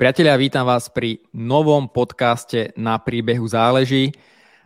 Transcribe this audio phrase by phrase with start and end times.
[0.00, 4.16] Priatelia, vítam vás pri novom podcaste Na príbehu záleží.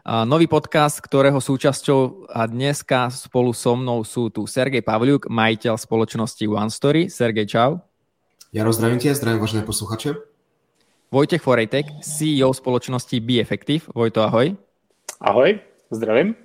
[0.07, 6.39] Nový podcast, ktorého súčasťou a dneska spolu so mnou sú tu Sergej Pavliuk, majiteľ spoločnosti
[6.47, 7.11] OneStory.
[7.11, 7.83] Sergej, čau.
[8.55, 10.15] Jaro, zdravím tě, zdravím vážené posluchače.
[11.11, 13.91] Vojtech Forejtek, CEO spoločnosti Be Effective.
[13.91, 14.55] Vojto, ahoj.
[15.19, 15.59] Ahoj,
[15.91, 16.39] zdravím.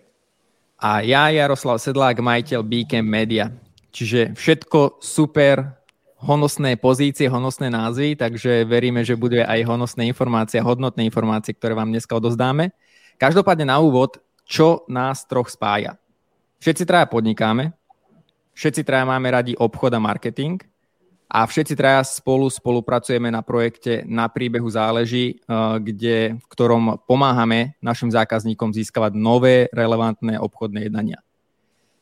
[0.82, 3.54] A ja, Jaroslav Sedlák, majiteľ Beacam Media.
[3.94, 5.78] Čiže všetko super,
[6.20, 11.96] honosné pozície, honosné názvy, takže veríme, že bude aj honosné informácie, hodnotné informácie, ktoré vám
[11.96, 12.76] dneska odozdáme.
[13.16, 15.96] Každopádne na úvod, čo nás troch spája.
[16.60, 17.71] Všetci traja podnikáme,
[18.52, 20.60] všetci traja máme radi obchod a marketing
[21.32, 27.79] a všetci traja spolu spolupracujeme na projekte Na príbehu záleží, eh, kde, v ktorom pomáhame
[27.79, 31.24] našim zákazníkom získavať nové relevantné obchodné jednania.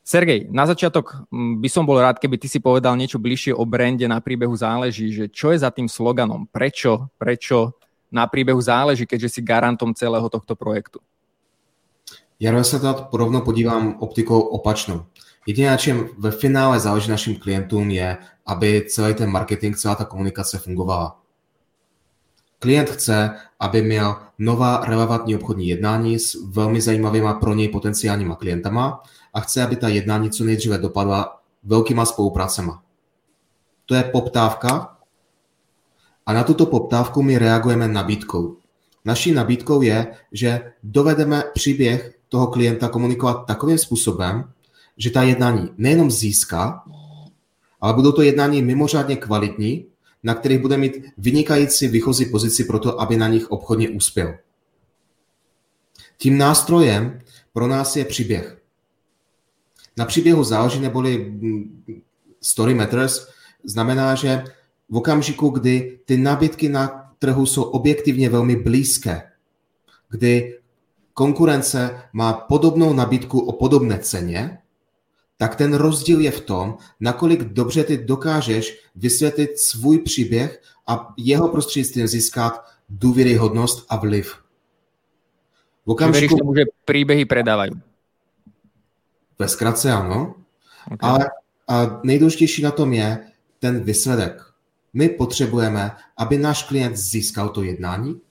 [0.08, 3.68] Sergej, na začiatok mm, by som bol rád, keby ty si povedal niečo bližšie o
[3.68, 7.76] brande na príbehu záleží, že čo je za tým sloganom, prečo, prečo
[8.08, 11.04] na príbehu záleží, keďže si garantom celého tohto projektu.
[12.40, 15.12] Ja sa to rovno podívám optikou opačnou.
[15.44, 18.16] Jediné, na čem ve finále záleží našim klientům, je,
[18.48, 21.20] aby celý ten marketing, celá ta komunikace fungovala.
[22.60, 29.04] Klient chce, aby měl nová relevantní obchodní jednání s velmi zajímavými pro něj potenciálníma klientama
[29.38, 32.84] a chce, aby ta jednání co nejdříve dopadla velkýma spolupracema.
[33.86, 34.98] To je poptávka
[36.26, 38.58] a na tuto poptávku my reagujeme nabídkou.
[39.06, 44.52] Naší nabídkou je, že dovedeme příběh toho klienta komunikovat takovým způsobem,
[44.98, 46.84] že ta jednání nejenom získá,
[47.82, 49.86] ale budou to jednání mimořádně kvalitní,
[50.24, 54.36] na kterých bude mít vynikající výchozí pozici pro to, aby na nich obchodně uspěl.
[56.18, 57.22] Tím nástrojem
[57.54, 58.57] pro nás je příběh.
[59.98, 61.84] Na příběhu záleží neboli mm,
[62.42, 63.28] story matters,
[63.64, 64.44] znamená, že
[64.90, 69.22] v okamžiku, kdy ty nabídky na trhu jsou objektivně velmi blízké,
[70.10, 70.60] kdy
[71.14, 74.58] konkurence má podobnou nabídku o podobné ceně,
[75.38, 81.50] tak ten rozdíl je v tom, nakolik dobře ty dokážeš vysvětlit svůj příběh a jeho
[81.50, 84.36] prostřednictvím získat důvěryhodnost a vliv.
[85.86, 86.36] V okamžiku...
[86.36, 87.72] Veríš tomu, že příběhy predávají?
[89.40, 90.36] Ve zkratce ano.
[90.92, 90.98] Okay.
[91.10, 91.30] Ale
[91.68, 93.20] a nejdůležitější na tom je
[93.60, 94.42] ten výsledek.
[94.94, 98.22] My potřebujeme, aby náš klient získal to jednání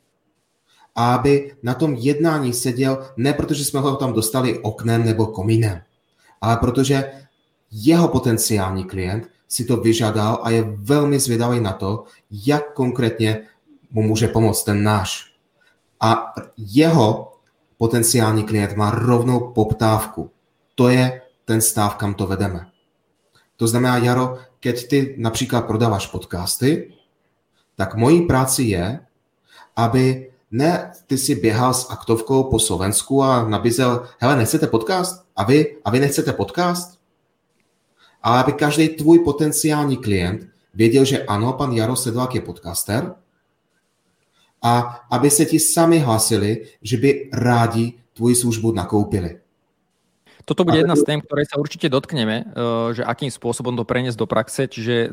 [0.94, 5.81] a aby na tom jednání seděl ne protože jsme ho tam dostali oknem nebo komínem,
[6.41, 7.12] ale protože
[7.73, 13.41] jeho potenciální klient si to vyžádal a je velmi zvědavý na to, jak konkrétně
[13.91, 15.33] mu může pomoct ten náš.
[16.00, 17.33] A jeho
[17.77, 20.31] potenciální klient má rovnou poptávku.
[20.76, 22.69] To je ten stav, kam to vedeme.
[23.56, 26.92] To znamená, Jaro, keď ty například prodáváš podcasty,
[27.76, 29.00] tak mojí práci je,
[29.76, 35.25] aby ne ty si běhal s aktovkou po Slovensku a nabízel, hele, nechcete podcast?
[35.37, 35.76] A vy?
[35.84, 36.98] A vy nechcete podcast?
[38.22, 43.14] Ale aby každý tvůj potenciální klient věděl, že ano, pan Jaro Sedlák je podcaster
[44.62, 49.41] a aby se ti sami hlasili, že by rádi tvoji službu nakoupili.
[50.47, 52.47] Toto bude jedna z tém, ktorej sa určite dotkneme, eh,
[52.95, 55.11] že akým spôsobom to preniesť do praxe, čiže eh,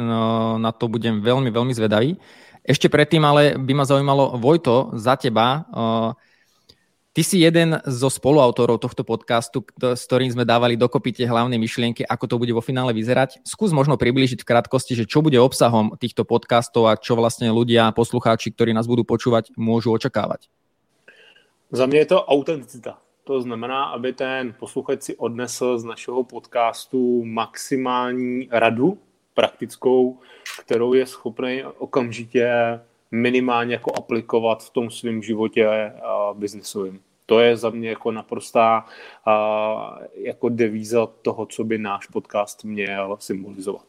[0.61, 2.21] na to budem veľmi, veľmi zvedavý.
[2.63, 6.15] Ešte predtým ale by ma zaujímalo, Vojto, za teba, uh,
[7.13, 12.01] Ty si jeden zo spoluautorov tohto podcastu, s ktorým sme dávali dokopy tie hlavné myšlienky,
[12.01, 13.37] ako to bude vo finále vyzerať.
[13.45, 17.93] Skús možno priblížiť v krátkosti, že čo bude obsahom týchto podcastov a čo vlastne ľudia,
[17.93, 20.49] poslucháči, ktorí nás budú počúvať, môžu očakávať.
[21.69, 23.02] Za mě je to autenticita.
[23.23, 28.97] To znamená, aby ten posluchač si odnesl z našeho podcastu maximální radu,
[29.33, 30.19] praktickou,
[30.59, 32.79] kterou je schopný okamžitě
[33.11, 35.93] minimálně jako aplikovat v tom svém životě
[36.33, 36.99] biznesovým.
[37.25, 38.85] To je za mě jako naprostá
[40.13, 43.85] jako devíza toho, co by náš podcast měl symbolizovat.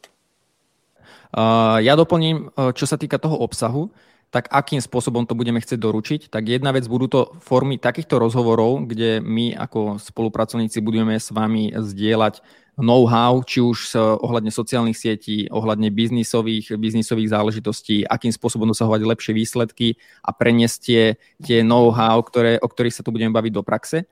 [1.35, 3.91] Uh, ja doplním, čo sa týka toho obsahu,
[4.35, 8.83] tak akým spôsobom to budeme chcieť doručiť, tak jedna vec budú to formy takýchto rozhovorov,
[8.83, 12.43] kde my ako spolupracovníci budeme s vami zdieľať
[12.75, 19.95] know-how, či už ohľadne sociálnych sietí, ohľadne biznisových, biznisových záležitostí, akým spôsobom dosahovať lepšie výsledky
[20.19, 21.03] a preniesť tie,
[21.39, 24.03] tie know-how, ktoré, o ktorých sa tu budeme baviť do praxe.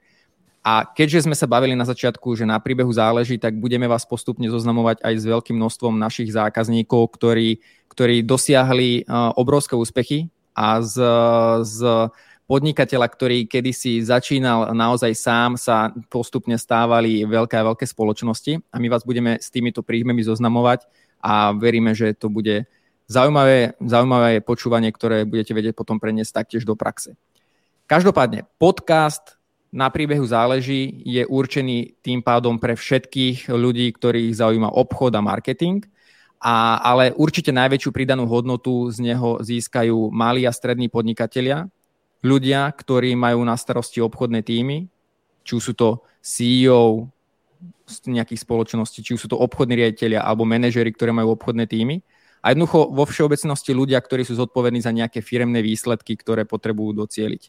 [0.64, 4.48] A keďže sme sa bavili na začiatku, že na príbehu záleží, tak budeme vás postupne
[4.48, 7.60] zoznamovať aj s veľkým množstvom našich zákazníkov, ktorí,
[7.92, 9.04] ktorí dosiahli
[9.36, 11.04] obrovské úspechy a z,
[11.68, 11.80] z
[12.48, 18.88] podnikateľa, ktorý kedysi začínal naozaj sám, sa postupne stávali veľké a veľké spoločnosti a my
[18.88, 20.88] vás budeme s týmito príjmemi zoznamovať
[21.20, 22.64] a veríme, že to bude
[23.12, 27.20] zaujímavé, zaujímavé počúvanie, ktoré budete vedieť potom preniesť taktiež do praxe.
[27.84, 29.36] Každopádne, podcast
[29.74, 35.82] na príbehu záleží je určený tým pádom pre všetkých ľudí, ktorých zaujíma obchod a marketing,
[36.38, 41.66] a, ale určite najväčšiu pridanú hodnotu z neho získajú malí a strední podnikatelia,
[42.22, 44.86] ľudia, ktorí majú na starosti obchodné týmy,
[45.42, 47.10] či sú to CEO
[47.90, 52.00] z nejakých spoločností, či sú to obchodní riaditeľia alebo manažery, ktoré majú obchodné týmy.
[52.44, 57.44] A jednoducho vo všeobecnosti ľudia, ktorí sú zodpovední za nejaké firemné výsledky, ktoré potrebujú docieliť.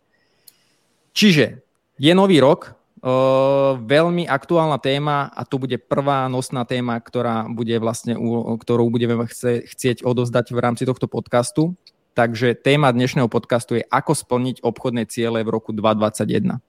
[1.15, 1.64] Čiže
[1.99, 2.75] je nový rok,
[3.05, 8.17] Uh, veľmi aktuálna téma a to bude prvá nosná téma, ktorá bude vlastne,
[8.57, 11.77] ktorú budeme chce, chcieť odozdať v rámci tohto podcastu.
[12.17, 16.65] Takže téma dnešného podcastu je ako splniť obchodné ciele v roku 2021.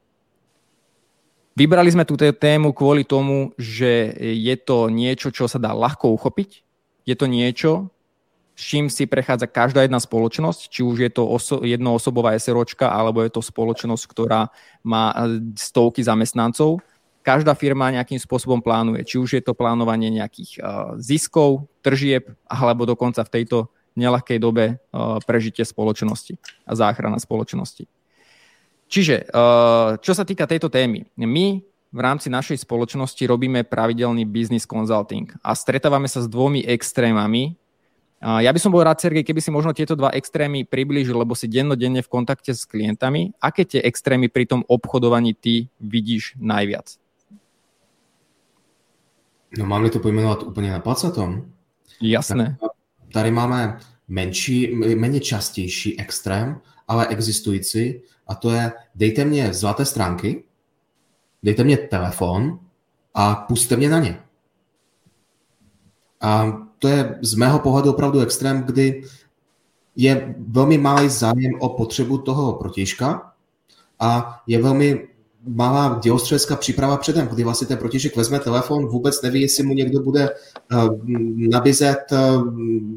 [1.55, 6.67] Vybrali sme túto tému kvôli tomu, že je to niečo, čo sa dá ľahko uchopiť.
[7.07, 7.94] Je to niečo,
[8.55, 13.19] s čím si prechádza každá jedna spoločnosť, či už je to oso- jednoosobová SROčka, alebo
[13.19, 14.47] je to spoločnosť, ktorá
[14.79, 16.79] má e, stovky zamestnancov.
[17.19, 22.85] Každá firma nejakým spôsobom plánuje, či už je to plánovanie nejakých uh, ziskov, tržieb, alebo
[22.85, 26.37] dokonca v tejto nelahkej dobe uh, prežitie spoločnosti
[26.69, 27.89] a záchrana spoločnosti.
[28.85, 34.69] Čiže, uh, čo sa týka tejto témy, my v rámci našej spoločnosti robíme pravidelný business
[34.69, 37.57] consulting a stretávame sa s dvomi extrémami
[38.21, 41.51] ja by som bol rád, Sergej, keby si možno tieto dva extrémy priblížil, lebo si
[41.51, 43.35] dennodenne v kontakte s klientami.
[43.37, 46.97] Aké tie extrémy pri tom obchodovaní ty vidíš najviac?
[49.57, 51.51] No mám-li to pojmenovat úplně na placatom?
[52.01, 52.57] Jasné.
[52.61, 52.71] Tak
[53.13, 60.43] tady máme menší, méně častější extrém, ale existující, a to je dejte mě zlaté stránky,
[61.43, 62.59] dejte mě telefon
[63.13, 64.19] a puste mě na ně.
[66.21, 69.03] A to je z mého pohledu opravdu extrém, kdy
[69.95, 73.31] je velmi malý zájem o potřebu toho protějška
[73.99, 75.07] a je velmi
[75.47, 79.99] malá dělostřelecká příprava předem, kdy vlastně ten protějšek vezme telefon, vůbec neví, jestli mu někdo
[79.99, 80.97] bude uh,
[81.51, 82.51] nabízet uh,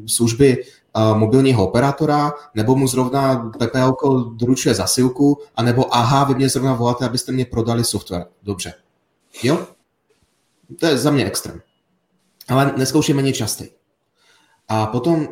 [0.07, 0.57] služby
[0.95, 3.95] uh, mobilního operátora, nebo mu zrovna PPL
[4.35, 8.25] doručuje zasilku, anebo aha, vy mě zrovna voláte, abyste mě prodali software.
[8.43, 8.73] Dobře.
[9.43, 9.67] Jo?
[10.79, 11.61] To je za mě extrém
[12.49, 13.78] ale neskoušej méně častěji.
[14.69, 15.27] A potom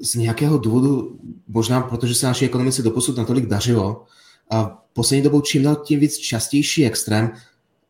[0.00, 1.18] z nějakého důvodu,
[1.48, 4.04] možná protože se naší ekonomice doposud natolik dařilo,
[4.50, 7.32] a poslední dobou čím dál tím víc častější extrém,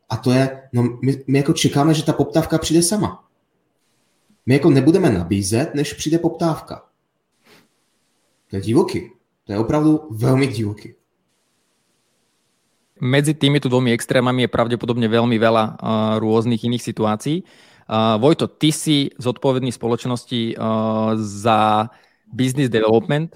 [0.08, 3.24] a to je, no my, my jako čekáme, že ta poptávka přijde sama.
[4.46, 6.82] My jako nebudeme nabízet, než přijde poptávka.
[8.50, 9.10] To je divoký.
[9.44, 10.94] To je opravdu velmi divoký.
[13.00, 17.40] Medzi týmito dvomi extrémami je pravdepodobne veľmi veľa uh, rôznych iných situácií.
[17.90, 21.90] Uh, Vojto, ty si zodpovedný spoločnosti uh, za
[22.30, 23.34] business development,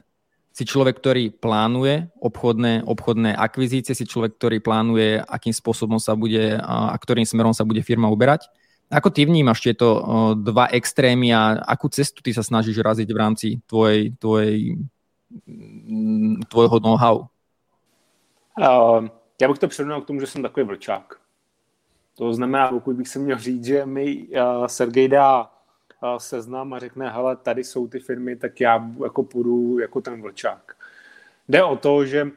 [0.54, 6.54] si človek, ktorý plánuje obchodné, obchodné akvizície, si človek, ktorý plánuje, akým spôsobom sa bude
[6.62, 8.46] a ktorým smerom sa bude firma uberať.
[8.94, 10.02] Ako ty vnímaš tieto uh,
[10.38, 14.78] dva extrémy a akú cestu ty sa snažíš raziť v rámci tvojej, tvojej,
[15.50, 17.26] mm, tvojho know-how?
[18.54, 19.10] Uh,
[19.42, 21.23] já bych to přirovnal k tomu, že jsem takový vlčák.
[22.14, 26.78] To znamená, pokud bych se měl říct, že mi uh, Sergej dá uh, seznam a
[26.78, 30.76] řekne, hele, tady jsou ty firmy, tak já jako půjdu jako ten vlčák.
[31.48, 32.30] Jde o to, že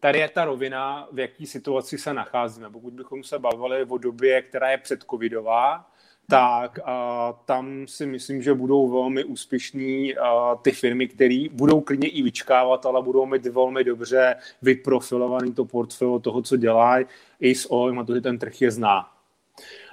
[0.00, 2.70] tady je ta rovina, v jaký situaci se nacházíme.
[2.70, 5.90] Pokud bychom se bavili o době, která je předcovidová,
[6.30, 10.14] tak a tam si myslím, že budou velmi úspěšní
[10.62, 16.18] ty firmy, které budou klidně i vyčkávat, ale budou mít velmi dobře vyprofilovaný to portfolio
[16.18, 17.06] toho, co dělají,
[17.40, 19.19] i s ohledem na to, že ten trh je zná.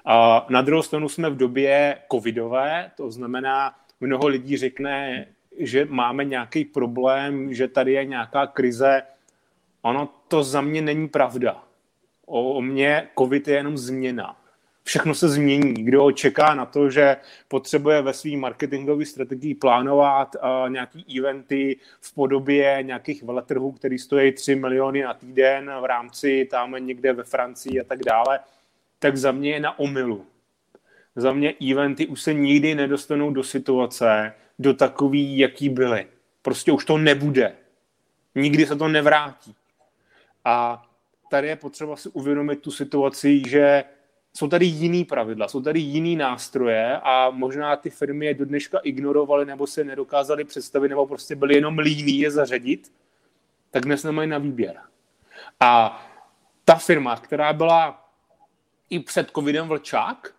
[0.09, 5.25] A na druhou stranu jsme v době covidové, to znamená, mnoho lidí řekne,
[5.59, 9.01] že máme nějaký problém, že tady je nějaká krize.
[9.81, 11.63] Ono to za mě není pravda.
[12.25, 14.37] O mě covid je jenom změna.
[14.83, 15.73] Všechno se změní.
[15.73, 22.13] Kdo čeká na to, že potřebuje ve své marketingové strategii plánovat uh, nějaký eventy v
[22.13, 27.81] podobě nějakých veletrhů, který stojí 3 miliony na týden v rámci tam někde ve Francii
[27.81, 28.39] a tak dále,
[28.99, 30.25] tak za mě je na omylu.
[31.15, 36.07] Za mě eventy už se nikdy nedostanou do situace, do takový, jaký byly.
[36.41, 37.55] Prostě už to nebude.
[38.35, 39.55] Nikdy se to nevrátí.
[40.45, 40.85] A
[41.29, 43.83] tady je potřeba si uvědomit tu situaci, že
[44.33, 48.79] jsou tady jiný pravidla, jsou tady jiný nástroje a možná ty firmy je do dneška
[48.83, 52.91] ignorovaly nebo se nedokázali představit nebo prostě byly jenom líní je zařadit,
[53.71, 54.75] tak dnes nemají na výběr.
[55.59, 56.01] A
[56.65, 58.06] ta firma, která byla
[58.89, 60.33] i před covidem vlčák,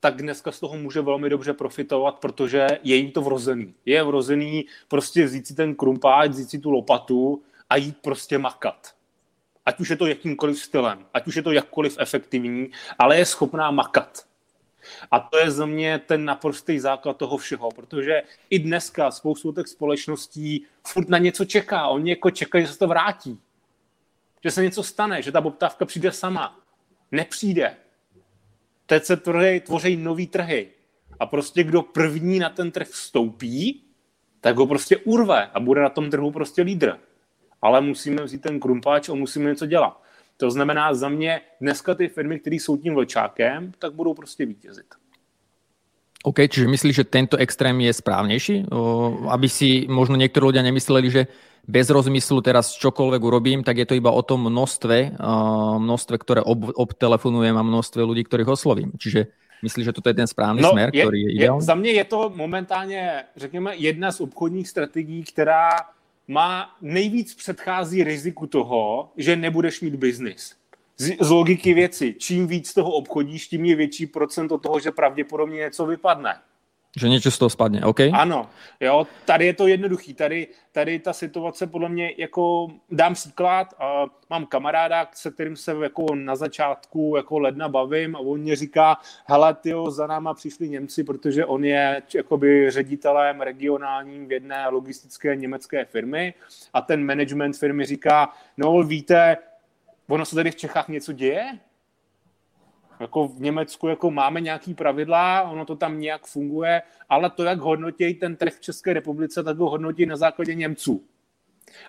[0.00, 3.74] tak dneska z toho může velmi dobře profitovat, protože je jim to vrozený.
[3.86, 8.94] Je vrozený prostě vzít si ten krumpáč, vzít si tu lopatu a jít prostě makat.
[9.66, 13.70] Ať už je to jakýmkoliv stylem, ať už je to jakkoliv efektivní, ale je schopná
[13.70, 14.26] makat.
[15.10, 19.66] A to je za mě ten naprostý základ toho všeho, protože i dneska spoustu těch
[19.66, 21.88] společností furt na něco čeká.
[21.88, 23.40] Oni jako čekají, že se to vrátí.
[24.44, 26.58] Že se něco stane, že ta poptávka přijde sama.
[27.12, 27.76] Nepřijde.
[28.86, 30.68] Teď se trhy, tvoří nový trhy.
[31.20, 33.82] A prostě kdo první na ten trh vstoupí,
[34.40, 36.98] tak ho prostě urve a bude na tom trhu prostě lídr.
[37.62, 40.02] Ale musíme vzít ten krumpáč a musíme něco dělat.
[40.36, 44.94] To znamená za mě dneska ty firmy, které jsou tím vlčákem, tak budou prostě vítězit.
[46.26, 48.66] OK, čiže myslíš, že tento extrém je správnější?
[49.30, 51.26] Aby si možno někteří lidé nemysleli, že
[51.68, 55.18] bez rozmyslu teraz čokoľvek urobím, tak je to iba o tom množstve,
[55.78, 58.90] množstve ktoré ob, obtelefonujem a množstve ľudí, ktorých oslovím.
[58.98, 59.30] Čiže
[59.62, 61.62] myslíš, že toto je ten správný no, smer, je, který je ideální?
[61.62, 63.02] Za mě je to momentálně,
[63.36, 65.70] řekněme, jedna z obchodních strategií, která
[66.28, 70.54] má nejvíc předchází riziku toho, že nebudeš mít biznis.
[70.96, 75.56] Z, z logiky věci, čím víc toho obchodíš, tím je větší procento toho, že pravděpodobně
[75.56, 76.34] něco vypadne.
[77.00, 78.00] Že něco z toho spadne, OK?
[78.12, 78.48] Ano,
[78.80, 80.14] jo, tady je to jednoduchý.
[80.14, 85.76] Tady, tady ta situace podle mě, jako dám příklad, a mám kamaráda, se kterým se
[85.82, 90.68] jako na začátku jako ledna bavím a on mě říká, hele, tyjo, za náma přišli
[90.68, 96.34] Němci, protože on je jakoby ředitelem regionálním v jedné logistické německé firmy
[96.72, 99.36] a ten management firmy říká, no víte,
[100.08, 101.58] ono se tady v Čechách něco děje?
[103.00, 107.58] Jako v Německu jako máme nějaký pravidla, ono to tam nějak funguje, ale to, jak
[107.58, 111.04] hodnotí ten trh v České republice, tak ho hodnotí na základě Němců.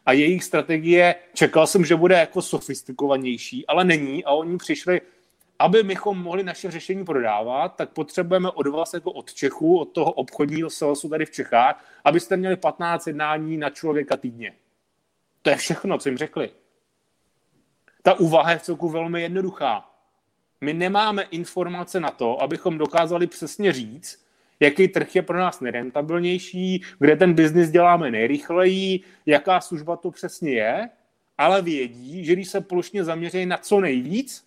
[0.06, 5.02] A jejich strategie, čekal jsem, že bude jako sofistikovanější, ale není a oni přišli,
[5.60, 10.12] aby bychom mohli naše řešení prodávat, tak potřebujeme od vás jako od Čechu, od toho
[10.12, 14.54] obchodního salesu tady v Čechách, abyste měli 15 jednání na člověka týdně.
[15.42, 16.50] To je všechno, co jim řekli.
[18.08, 19.84] Ta úvaha je v celku velmi jednoduchá.
[20.62, 24.26] My nemáme informace na to, abychom dokázali přesně říct,
[24.60, 30.52] jaký trh je pro nás nerentabilnější, kde ten biznis děláme nejrychleji, jaká služba to přesně
[30.52, 30.90] je,
[31.38, 34.44] ale vědí, že když se plošně zaměří na co nejvíc,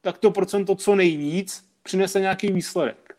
[0.00, 3.14] tak to procento co nejvíc přinese nějaký výsledek.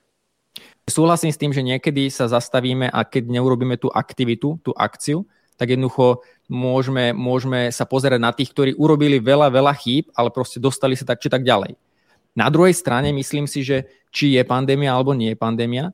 [0.89, 5.75] Súhlasím s tým, že niekedy sa zastavíme a keď neurobíme tú aktivitu, tú akciu, tak
[5.75, 10.95] jednoducho môžeme, môžeme sa pozerať na tých, ktorí urobili veľa, veľa chýb, ale proste dostali
[10.95, 11.75] sa tak či tak ďalej.
[12.39, 15.91] Na druhej strane myslím si, že či je pandémia alebo nie je pandémia,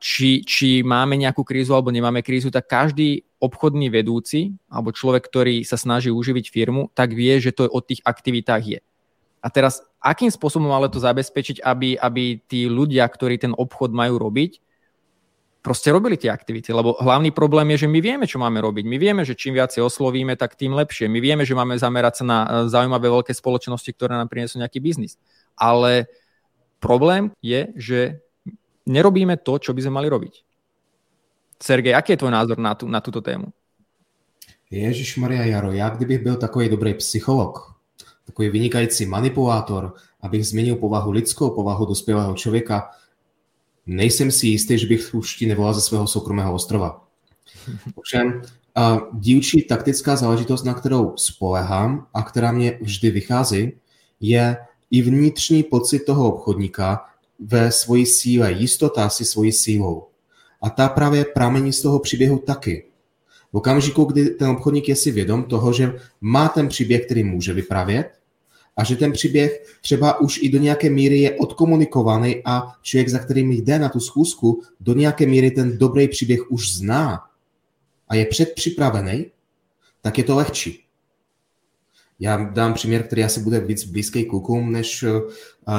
[0.00, 5.60] či, či máme nejakú krízu alebo nemáme krízu, tak každý obchodný vedúci alebo človek, ktorý
[5.68, 8.80] sa snaží uživiť firmu, tak vie, že to o tých aktivitách je.
[9.44, 14.16] A teraz, akým spôsobom ale to zabezpečiť, aby, aby tí ľudia, ktorí ten obchod majú
[14.16, 14.63] robiť,
[15.64, 18.84] proste robili tie aktivity, lebo hlavný problém je, že my vieme, čo máme robiť.
[18.84, 21.08] My vieme, že čím viacej oslovíme, tak tým lepšie.
[21.08, 24.84] My vieme, že máme zamerať sa na e, zaujímavé veľké spoločnosti, ktoré nám prinesú nejaký
[24.84, 25.16] biznis.
[25.56, 26.12] Ale
[26.84, 27.98] problém je, že
[28.84, 30.44] nerobíme to, čo by sme mali robiť.
[31.56, 33.48] Sergej, aký je tvoj názor na, tu, na tuto tému?
[34.68, 37.74] Ježíš Maria Jaro, já kdybych byl takový dobrý psycholog,
[38.26, 42.90] takový vynikající manipulátor, abych změnil povahu lidskou, povahu dospělého člověka,
[43.86, 47.04] nejsem si jistý, že bych už ti nevolal ze svého soukromého ostrova.
[47.94, 48.42] Ovšem,
[49.12, 53.72] dílčí taktická záležitost, na kterou spolehám a která mě vždy vychází,
[54.20, 54.56] je
[54.90, 57.04] i vnitřní pocit toho obchodníka
[57.38, 60.06] ve svoji síle, jistota si svojí sílou.
[60.62, 62.84] A ta právě pramení z toho příběhu taky.
[63.52, 67.52] V okamžiku, kdy ten obchodník je si vědom toho, že má ten příběh, který může
[67.52, 68.12] vyprávět,
[68.76, 73.18] a že ten příběh třeba už i do nějaké míry je odkomunikovaný a člověk, za
[73.18, 77.24] kterým jde na tu schůzku, do nějaké míry ten dobrý příběh už zná
[78.08, 79.26] a je předpřipravený,
[80.00, 80.84] tak je to lehčí.
[82.20, 85.20] Já dám příměr, který asi bude víc blízký klukům než eh,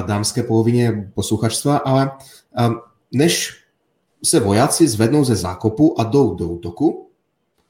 [0.05, 2.11] dámské polovině posluchačstva, ale
[2.59, 2.69] eh,
[3.11, 3.53] než
[4.23, 7.09] se vojáci zvednou ze zákopu a jdou do útoku,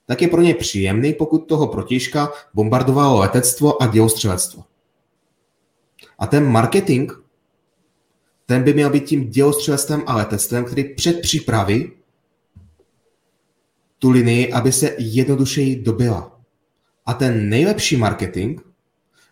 [0.05, 4.63] tak je pro ně příjemný, pokud toho protižka bombardovalo letectvo a dělostřelectvo.
[6.19, 7.11] A ten marketing,
[8.45, 11.91] ten by měl být tím dělostřelectvem a letectvem, který předpřipraví
[13.99, 16.39] tu linii, aby se jednodušeji dobila.
[17.05, 18.61] A ten nejlepší marketing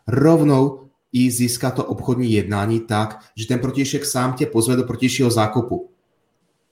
[0.08, 5.32] rovnou i získá to obchodní jednání tak, že ten protišek sám tě pozve do protějšího
[5.32, 5.90] zákupu.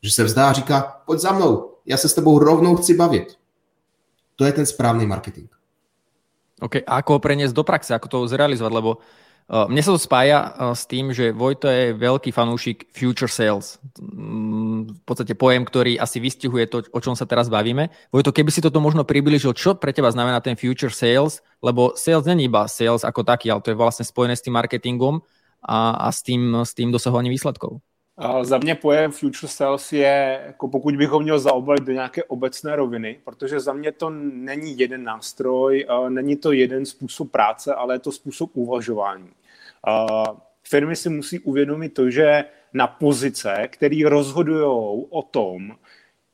[0.04, 3.38] Že se vzdá a říká, pojď za mnou, já se s tebou rovnou chci bavit.
[4.36, 5.50] To je ten správný marketing.
[6.62, 9.02] OK, a ako ho do praxe, ako to zrealizovať, lebo
[9.50, 13.84] Mne sa to spája s tým, že Vojto je veľký fanúšik future sales.
[14.00, 17.92] Mm, v podstate pojem, ktorý asi vystihuje to, o čom sa teraz bavíme.
[18.16, 21.44] Vojto, keby si toto možno približil, čo pre teba znamená ten future sales?
[21.60, 25.20] Lebo sales není iba sales ako taký, ale to je vlastne spojené s tým marketingom
[25.60, 27.84] a, a s, tým, s tým dosahovaním výsledkov.
[28.42, 32.76] Za mě pojem future sales je, jako pokud bych ho měl zaobalit do nějaké obecné
[32.76, 38.00] roviny, protože za mě to není jeden nástroj, není to jeden způsob práce, ale je
[38.00, 39.30] to způsob uvažování.
[40.64, 45.76] Firmy si musí uvědomit to, že na pozice, které rozhodují o tom,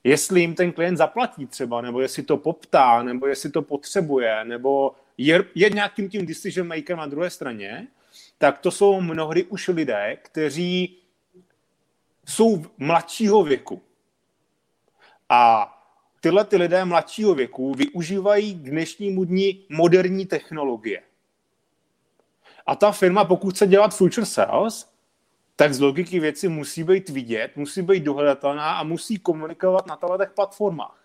[0.04, 4.92] jestli jim ten klient zaplatí třeba, nebo jestli to poptá, nebo jestli to potřebuje, nebo
[5.18, 7.88] je, je nějakým tím decision makerem na druhé straně,
[8.38, 10.98] tak to jsou mnohdy už lidé, kteří
[12.28, 13.82] jsou mladšího věku.
[15.30, 15.74] A
[16.20, 21.02] tyhle ty lidé mladšího věku využívají k dnešnímu dni moderní technologie.
[22.68, 24.92] A ta firma, pokud chce dělat future sales,
[25.56, 30.32] tak z logiky věci musí být vidět, musí být dohledatelná a musí komunikovat na těch
[30.36, 30.98] platformách.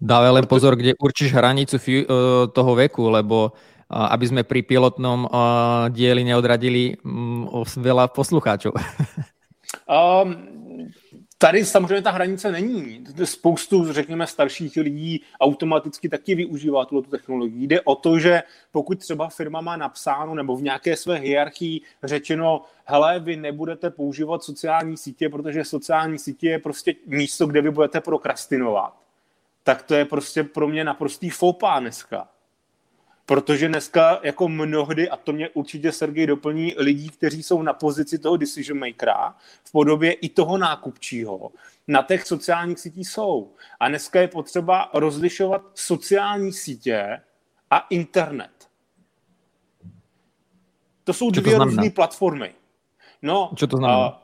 [0.00, 2.04] Dávaj len pozor, kde určíš hranicu eh,
[2.52, 5.30] toho veku, lebo eh, aby sme pri pilotnom eh,
[5.94, 8.74] dieli neodradili mm, veľa poslucháčov.
[9.92, 10.52] Um,
[11.42, 13.04] Tady samozřejmě ta hranice není.
[13.24, 17.66] Spoustu, řekněme, starších lidí automaticky taky využívá tuto technologii.
[17.66, 22.62] Jde o to, že pokud třeba firma má napsáno nebo v nějaké své hierarchii řečeno,
[22.84, 28.00] hele, vy nebudete používat sociální sítě, protože sociální sítě je prostě místo, kde vy budete
[28.00, 28.94] prokrastinovat,
[29.62, 32.28] tak to je prostě pro mě naprostý fopá dneska.
[33.26, 38.18] Protože dneska jako mnohdy, a to mě určitě Sergej doplní, lidí, kteří jsou na pozici
[38.18, 41.50] toho decision makera v podobě i toho nákupčího,
[41.88, 43.54] na těch sociálních sítích jsou.
[43.80, 47.20] A dneska je potřeba rozlišovat sociální sítě
[47.70, 48.68] a internet.
[51.04, 52.54] To jsou dvě různé platformy.
[53.22, 54.22] No, Co to znamená?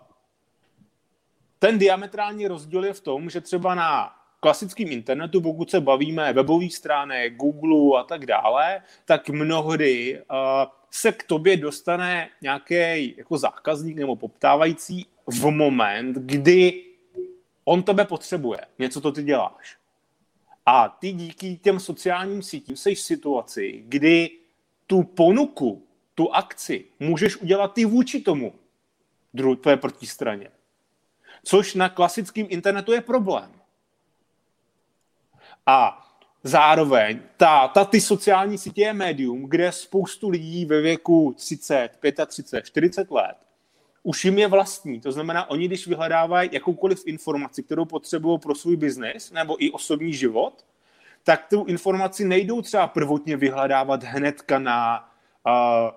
[1.59, 6.77] ten diametrální rozdíl je v tom, že třeba na klasickém internetu, pokud se bavíme webových
[6.77, 10.37] stránek, Google a tak dále, tak mnohdy uh,
[10.91, 16.85] se k tobě dostane nějaký jako zákazník nebo poptávající v moment, kdy
[17.65, 19.77] on tebe potřebuje, něco to ty děláš.
[20.67, 24.31] A ty díky těm sociálním sítím jsi v situaci, kdy
[24.87, 25.83] tu ponuku,
[26.15, 28.55] tu akci můžeš udělat ty vůči tomu
[29.35, 30.51] druhé protistraně.
[31.45, 33.58] Což na klasickém internetu je problém.
[35.67, 36.07] A
[36.43, 41.89] zároveň ta, ta, ty sociální sítě je médium, kde spoustu lidí ve věku 30,
[42.27, 43.37] 35, 40 let
[44.03, 45.01] už jim je vlastní.
[45.01, 50.13] To znamená, oni, když vyhledávají jakoukoliv informaci, kterou potřebují pro svůj biznis nebo i osobní
[50.13, 50.67] život,
[51.25, 55.11] tak tu informaci nejdou třeba prvotně vyhledávat hnedka na,
[55.47, 55.91] uh,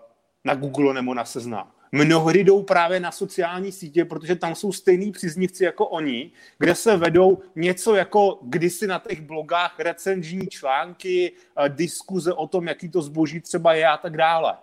[0.44, 5.12] na Google nebo na seznam mnohdy jdou právě na sociální sítě, protože tam jsou stejní
[5.12, 11.70] příznivci jako oni, kde se vedou něco jako kdysi na těch blogách recenzní články, eh,
[11.70, 14.58] diskuze o tom, jaký to zboží třeba je a tak dále.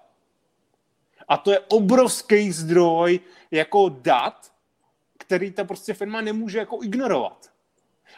[1.28, 4.52] A to je obrovský zdroj jako dat,
[5.18, 7.50] který ta prostě firma nemůže jako ignorovat.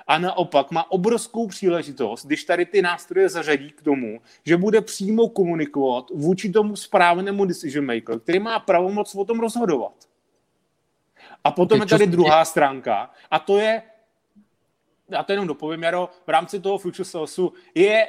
[0.07, 5.29] A naopak má obrovskou příležitost, když tady ty nástroje zařadí k tomu, že bude přímo
[5.29, 9.93] komunikovat vůči tomu správnému decision maker, který má pravomoc o tom rozhodovat.
[11.45, 13.83] A potom je tady druhá stránka a to je,
[15.09, 18.09] já to jenom dopovím, Jaro, v rámci toho Future Salesu je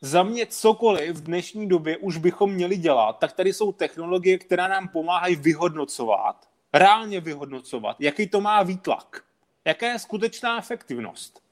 [0.00, 4.68] za mě cokoliv v dnešní době už bychom měli dělat, tak tady jsou technologie, které
[4.68, 9.24] nám pomáhají vyhodnocovat, reálně vyhodnocovat, jaký to má výtlak
[9.64, 11.42] jaká je skutečná efektivnost.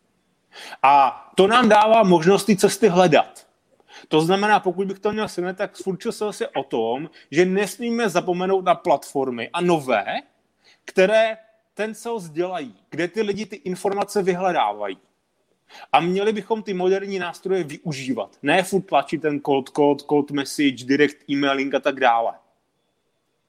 [0.83, 3.47] A to nám dává možnost ty cesty hledat.
[4.09, 8.65] To znamená, pokud bych to měl shrnout, tak Furčil se o tom, že nesmíme zapomenout
[8.65, 10.05] na platformy a nové,
[10.85, 11.37] které
[11.75, 14.99] ten sales dělají, kde ty lidi ty informace vyhledávají.
[15.93, 18.39] A měli bychom ty moderní nástroje využívat.
[18.43, 22.33] Ne furt tlačit ten cold code, cold message, direct emailing a tak dále.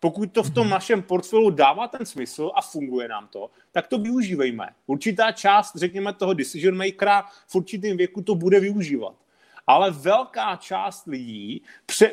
[0.04, 0.72] Pokud to v tom mhm.
[0.72, 4.70] našem portfoliu dává ten smysl a funguje nám to, tak to využívejme.
[4.86, 9.16] Určitá část, řekněme, toho decision makera v určitém věku to bude využívat.
[9.68, 11.64] Ale velká část lidí,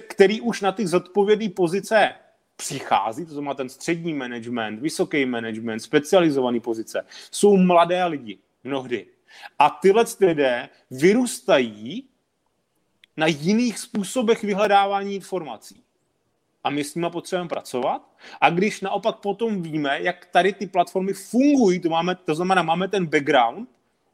[0.08, 2.14] který už na ty zodpovědné pozice
[2.56, 9.06] přichází, to znamená ten střední management, vysoký management, specializovaný pozice, jsou mladé lidi mnohdy.
[9.58, 12.08] A tyhle lidé vyrůstají
[13.16, 15.82] na jiných způsobech vyhledávání informací
[16.64, 18.02] a my s nimi potřebujeme pracovat.
[18.40, 22.88] A když naopak potom víme, jak tady ty platformy fungují, to, máme, to znamená, máme
[22.88, 23.68] ten background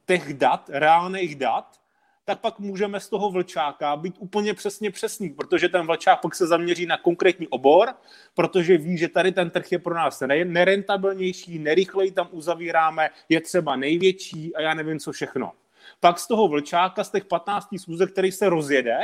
[0.07, 1.81] těch dat, reálných dat,
[2.25, 6.47] tak pak můžeme z toho vlčáka být úplně přesně přesný, protože ten vlčák pak se
[6.47, 7.95] zaměří na konkrétní obor,
[8.35, 13.77] protože ví, že tady ten trh je pro nás nerentabilnější, nerychleji tam uzavíráme, je třeba
[13.77, 15.53] největší a já nevím co všechno.
[16.01, 18.99] Pak z toho vlčáka, z těch 15 schůzek, který se rozjede,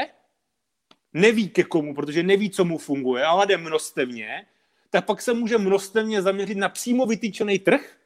[1.15, 4.47] neví ke komu, protože neví, co mu funguje, ale jde množstevně,
[4.91, 7.97] tak pak se může množstevně zaměřit na přímo vytýčený trh,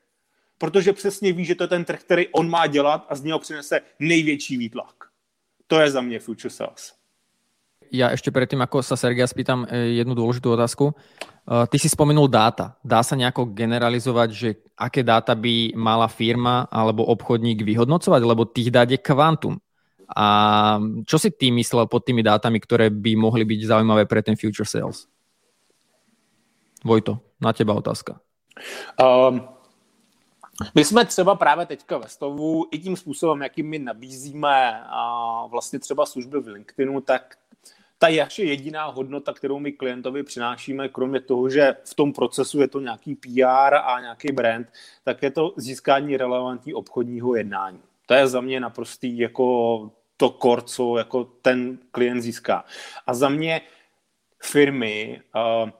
[0.58, 3.38] protože přesně ví, že to je ten trh, který on má dělat a z něho
[3.38, 4.94] přinese největší výtlak.
[5.66, 6.94] To je za mě future sales.
[7.94, 10.90] Ja ešte predtým, ako sa Sergia spýtam e, jednu dôležitú otázku.
[10.90, 10.94] E,
[11.70, 12.74] ty si spomenul dáta.
[12.82, 18.22] Dá sa nejako generalizovať, že aké dáta by mala firma alebo obchodník vyhodnocovať?
[18.26, 19.62] Lebo tých dát je kvantum.
[20.16, 20.26] A
[21.06, 24.68] čo si ty myslel pod tými dátami, ktoré by mohli byť zaujímavé pre ten future
[24.68, 25.10] sales?
[26.84, 28.20] Vojto, na teba otázka.
[29.00, 29.48] Um,
[30.74, 35.78] my jsme třeba právě teďka ve stavu i tím způsobem, jakým my nabízíme a vlastně
[35.78, 37.36] třeba služby v LinkedInu, tak
[37.98, 42.68] ta je jediná hodnota, kterou my klientovi přinášíme, kromě toho, že v tom procesu je
[42.68, 44.68] to nějaký PR a nějaký brand,
[45.04, 47.80] tak je to získání relevantní obchodního jednání.
[48.06, 52.64] To je za mě naprostý jako to kor, co jako ten klient získá.
[53.06, 53.60] A za mě
[54.42, 55.70] firmy uh,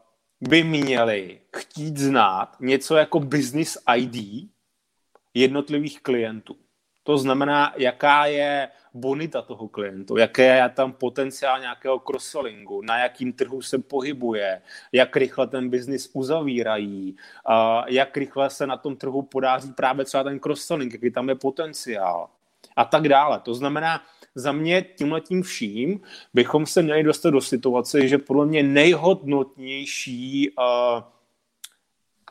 [0.41, 4.51] by měly chtít znát něco jako business ID,
[5.35, 6.57] jednotlivých klientů.
[7.07, 13.33] To znamená, jaká je bonita toho klientu, jaké je tam potenciál nějakého cross-sellingu, na jakým
[13.33, 17.17] trhu se pohybuje, jak rychle ten biznis uzavírají,
[17.87, 22.29] jak rychle se na tom trhu podáří právě třeba ten cross-selling, jaký tam je potenciál
[22.77, 23.41] a tak dále.
[23.41, 24.03] To znamená,
[24.35, 26.01] za mě tímhletím vším
[26.35, 31.03] bychom se měli dostat do situace, že podle mě nejhodnotnější uh,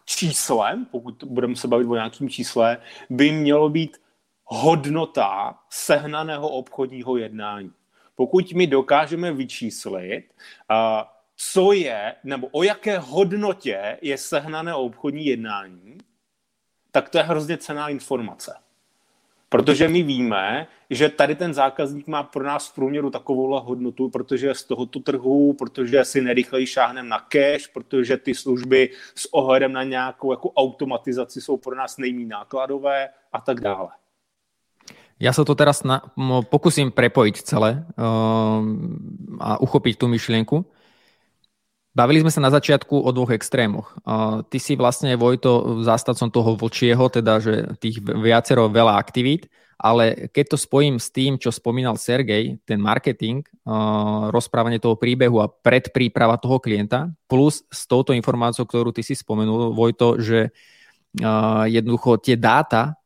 [0.05, 2.77] číslem, pokud budeme se bavit o nějakým čísle,
[3.09, 4.04] by mělo být
[4.45, 7.71] hodnota sehnaného obchodního jednání.
[8.15, 10.23] Pokud my dokážeme vyčíslit,
[11.35, 15.97] co je, nebo o jaké hodnotě je sehnané obchodní jednání,
[16.91, 18.55] tak to je hrozně cená informace.
[19.49, 24.53] Protože my víme, že tady ten zákazník má pro nás v průměru takovou hodnotu, protože
[24.53, 29.83] z tohoto trhu, protože si nerychleji šáhneme na cash, protože ty služby s ohledem na
[29.83, 33.89] nějakou jako automatizaci jsou pro nás nejméně nákladové a tak dále.
[35.15, 36.03] Ja sa to teraz na,
[36.51, 38.59] pokusím prepojiť celé uh,
[39.39, 40.67] a uchopiť tú myšlienku.
[41.95, 43.95] Bavili sme sa na začiatku o dvoch extrémoch.
[44.03, 49.47] Uh, ty si vlastne, Vojto, zástavcom toho vlčieho, teda, že tých viacero veľa aktivít,
[49.79, 55.39] ale keď to spojím s tým, čo spomínal Sergej, ten marketing, uh, rozprávanie toho príbehu
[55.39, 60.51] a predpríprava toho klienta, plus s touto informáciou, ktorú ty si spomenul, Vojto, že
[61.23, 62.99] uh, jednoducho tie dáta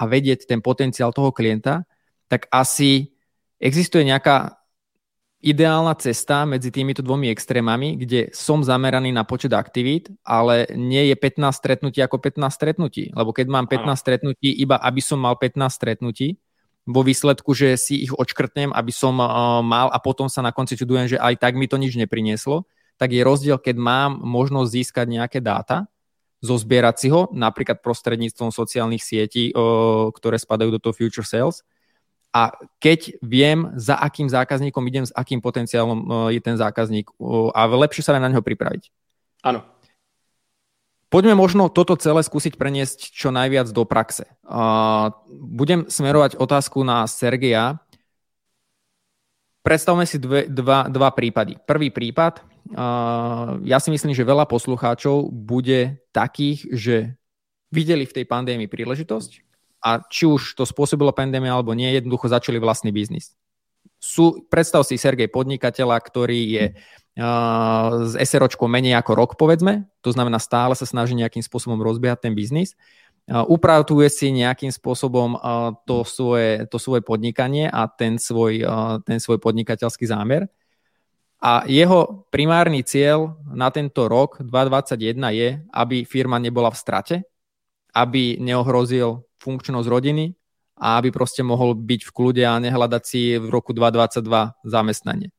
[0.00, 1.84] a vedieť ten potenciál toho klienta,
[2.32, 3.12] tak asi
[3.60, 4.56] existuje nejaká
[5.40, 11.16] ideálna cesta medzi týmito dvomi extrémami, kde som zameraný na počet aktivít, ale nie je
[11.16, 13.04] 15 stretnutí ako 15 stretnutí.
[13.12, 16.40] Lebo keď mám 15 stretnutí, iba aby som mal 15 stretnutí,
[16.88, 20.74] vo výsledku, že si ich odškrtnem, aby som uh, mal a potom sa na konci
[20.80, 22.64] čudujem, že aj tak mi to nič neprinieslo,
[22.96, 25.88] tak je rozdiel, keď mám možnosť získať nejaké dáta,
[26.40, 29.52] zozbierať si ho, napríklad prostredníctvom sociálnych sietí,
[30.16, 31.64] ktoré spadajú do toho Future Sales,
[32.30, 37.10] a keď viem, za akým zákazníkom idem, s akým potenciálom je ten zákazník
[37.50, 38.86] a lepšie sa na neho pripraviť.
[39.42, 39.66] Áno.
[41.10, 44.30] Poďme možno toto celé skúsiť preniesť čo najviac do praxe.
[45.26, 47.82] Budem smerovať otázku na Sergeja.
[49.66, 51.58] Predstavme si dve, dva, dva prípady.
[51.66, 52.46] Prvý prípad,
[53.66, 56.96] ja si myslím, že veľa poslucháčov bude takých, že
[57.70, 62.60] videli v tej pandémii príležitosť, a či už to spôsobilo pandémia alebo nie, jednoducho začali
[62.60, 63.32] vlastný biznis.
[63.96, 70.12] Sú, predstav si Sergej podnikateľa, ktorý je uh, s SROčkou menej ako rok, povedzme, to
[70.12, 72.76] znamená stále sa snaží nejakým spôsobom rozbiehať ten biznis,
[73.28, 79.00] uh, upratuje si nejakým spôsobom uh, to, svoje, to svoje podnikanie a ten svoj, uh,
[79.04, 80.48] ten svoj podnikateľský zámer.
[81.40, 87.16] A jeho primárny cieľ na tento rok 2021 je, aby firma nebola v strate,
[87.96, 90.36] aby neohrozil funkčnosť rodiny
[90.76, 95.32] a aby proste mohol byť v kľude a nehľadať si v roku 2022 zamestnanie.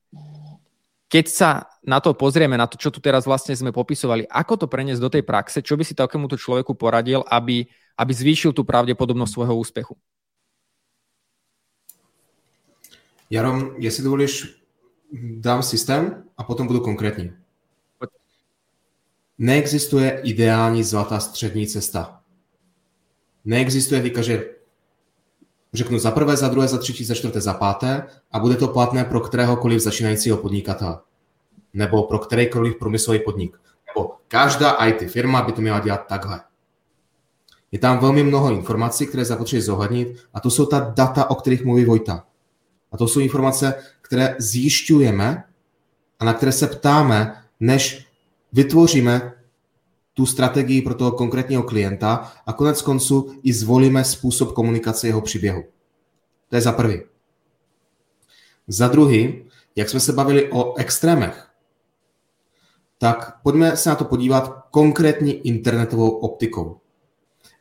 [1.06, 4.68] Keď sa na to pozrieme, na to, čo tu teraz vlastne sme popisovali, ako to
[4.72, 7.68] preniesť do tej praxe, čo by si takémuto človeku poradil, aby,
[8.00, 9.94] aby zvýšil tú pravdepodobnosť svojho úspechu?
[13.30, 14.61] Jarom, jestli dovolíš,
[15.38, 17.32] dám systém a potom budu konkrétní.
[19.38, 22.21] Neexistuje ideální zlatá střední cesta
[23.45, 24.45] neexistuje teďka, že
[25.74, 29.04] řeknu za prvé, za druhé, za třetí, za čtvrté, za páté a bude to platné
[29.04, 31.00] pro kteréhokoliv začínajícího podnikatele
[31.74, 33.58] nebo pro kterýkoliv průmyslový podnik.
[33.88, 36.41] Nebo každá IT firma by to měla dělat takhle.
[37.71, 41.65] Je tam velmi mnoho informací, které zapotřebí zohlednit a to jsou ta data, o kterých
[41.65, 42.26] mluví Vojta.
[42.91, 43.74] A to jsou informace,
[44.12, 45.43] které zjišťujeme
[46.19, 48.08] a na které se ptáme, než
[48.54, 49.34] vytvoříme
[50.13, 55.63] tu strategii pro toho konkrétního klienta a konec konců i zvolíme způsob komunikace jeho příběhu.
[56.50, 57.02] To je za prvý.
[58.67, 59.45] Za druhý,
[59.76, 61.47] jak jsme se bavili o extrémech,
[62.97, 66.80] tak pojďme se na to podívat konkrétní internetovou optikou.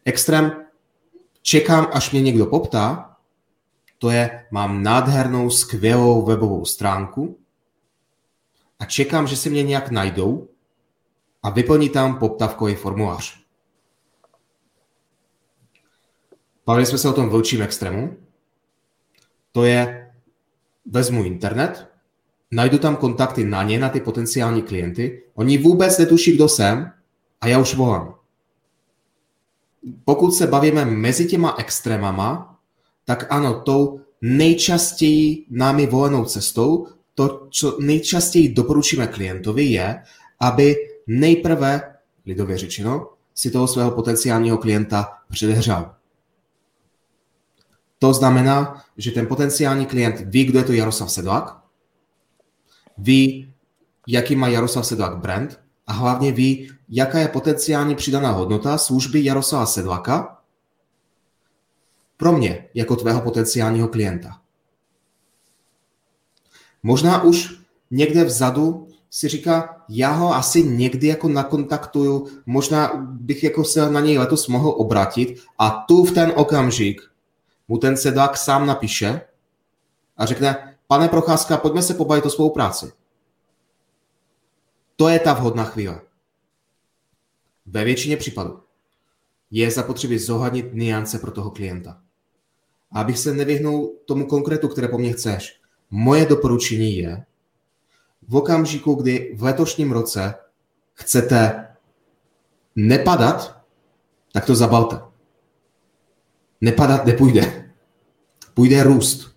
[0.04, 0.64] Extrém
[1.42, 3.09] čekám, až mě někdo poptá,
[4.00, 7.38] to je, mám nádhernou, skvělou webovou stránku
[8.78, 10.48] a čekám, že se mě nějak najdou
[11.42, 13.40] a vyplní tam poptavkový formulář.
[16.66, 18.16] Bavili jsme se o tom vlčím extrému.
[19.52, 20.12] To je,
[20.86, 21.90] vezmu internet,
[22.50, 26.92] najdu tam kontakty na ně, na ty potenciální klienty, oni vůbec netuší, kdo jsem
[27.40, 28.14] a já už volám.
[30.04, 32.49] Pokud se bavíme mezi těma extrémama,
[33.04, 40.02] tak ano, tou nejčastěji námi volenou cestou, to, co nejčastěji doporučíme klientovi, je,
[40.40, 41.94] aby nejprve,
[42.26, 45.94] lidově řečeno, si toho svého potenciálního klienta předehřál.
[47.98, 51.56] To znamená, že ten potenciální klient ví, kdo je to Jaroslav Sedlak,
[52.98, 53.52] ví,
[54.06, 59.66] jaký má Jaroslav Sedlak brand a hlavně ví, jaká je potenciální přidaná hodnota služby Jaroslava
[59.66, 60.39] Sedlaka
[62.20, 64.40] pro mě jako tvého potenciálního klienta.
[66.82, 73.64] Možná už někde vzadu si říká, já ho asi někdy jako nakontaktuju, možná bych jako
[73.64, 77.00] se na něj letos mohl obratit a tu v ten okamžik
[77.68, 79.20] mu ten sedák sám napíše
[80.16, 82.92] a řekne, pane Procházka, pojďme se pobavit o spolupráci.
[84.96, 86.00] To je ta vhodná chvíle.
[87.66, 88.60] Ve většině případů
[89.50, 92.02] je zapotřebí zohlednit niance pro toho klienta.
[92.92, 97.24] A abych se nevyhnul tomu konkrétu, které po mně chceš, moje doporučení je,
[98.28, 100.34] v okamžiku, kdy v letošním roce
[100.94, 101.68] chcete
[102.76, 103.62] nepadat,
[104.32, 105.00] tak to zabalte.
[106.60, 107.72] Nepadat nepůjde.
[108.54, 109.36] Půjde růst.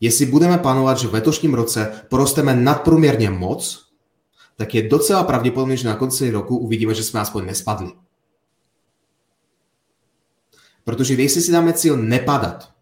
[0.00, 3.90] Jestli budeme plánovat, že v letošním roce porosteme nadprůměrně moc,
[4.56, 7.92] tak je docela pravděpodobné, že na konci roku uvidíme, že jsme aspoň nespadli.
[10.90, 12.72] Protože jestli si dáme cíl nepadat,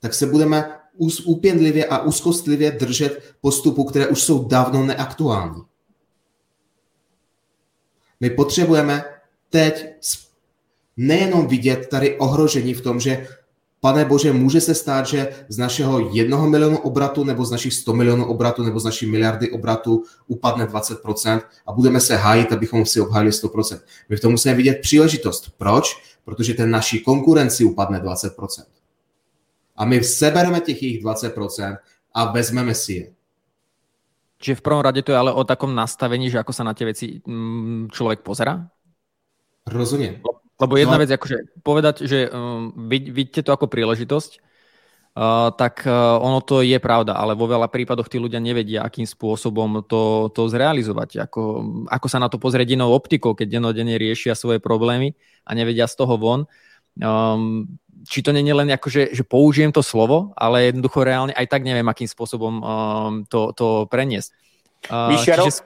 [0.00, 0.78] tak se budeme
[1.24, 5.62] úpěnlivě a úzkostlivě držet postupů, které už jsou dávno neaktuální.
[8.20, 9.04] My potřebujeme
[9.50, 9.86] teď
[10.96, 13.28] nejenom vidět tady ohrožení v tom, že
[13.80, 17.92] Pane Bože, může se stát, že z našeho jednoho milionu obratu nebo z našich 100
[17.92, 23.00] milionů obratu nebo z naší miliardy obratu upadne 20% a budeme se hájit, abychom si
[23.00, 23.80] obhájili 100%.
[24.08, 25.52] My v tom musíme vidět příležitost.
[25.58, 26.02] Proč?
[26.24, 28.64] Protože ten naší konkurenci upadne 20%
[29.78, 31.76] a my sebereme těch jejich 20%
[32.14, 33.06] a vezmeme si je.
[34.38, 36.86] Čiže v prvom rade to je ale o takom nastavení, že ako sa na tie
[36.86, 38.70] veci mm, človek pozera?
[39.66, 40.22] Rozumiem.
[40.58, 41.02] Lebo jedna no.
[41.06, 44.42] vec, akože povedať, že um, vid, vidíte to ako príležitosť,
[45.14, 49.06] uh, tak uh, ono to je pravda, ale vo veľa prípadoch tí ľudia nevedia, akým
[49.06, 51.42] spôsobom to, to zrealizovať, ako,
[51.86, 55.14] ako sa na to pozrieť inou optikou, keď denodenne riešia svoje problémy
[55.46, 56.50] a nevedia z toho von.
[56.98, 61.46] Um, či to není len ako, že, že použijem to slovo, ale jednoducho reálne aj
[61.50, 62.62] tak neviem, akým spôsobom um,
[63.30, 64.34] to, to preniesť.
[64.90, 65.62] Uh, Víš, Jaro, čiže...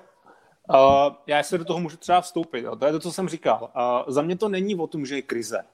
[0.72, 2.64] uh, já se do toho můžu třeba vstoupit.
[2.64, 2.76] Jo.
[2.76, 3.70] To je to, co jsem říkal.
[3.76, 5.64] Uh, za mě to není o tom, že je krize.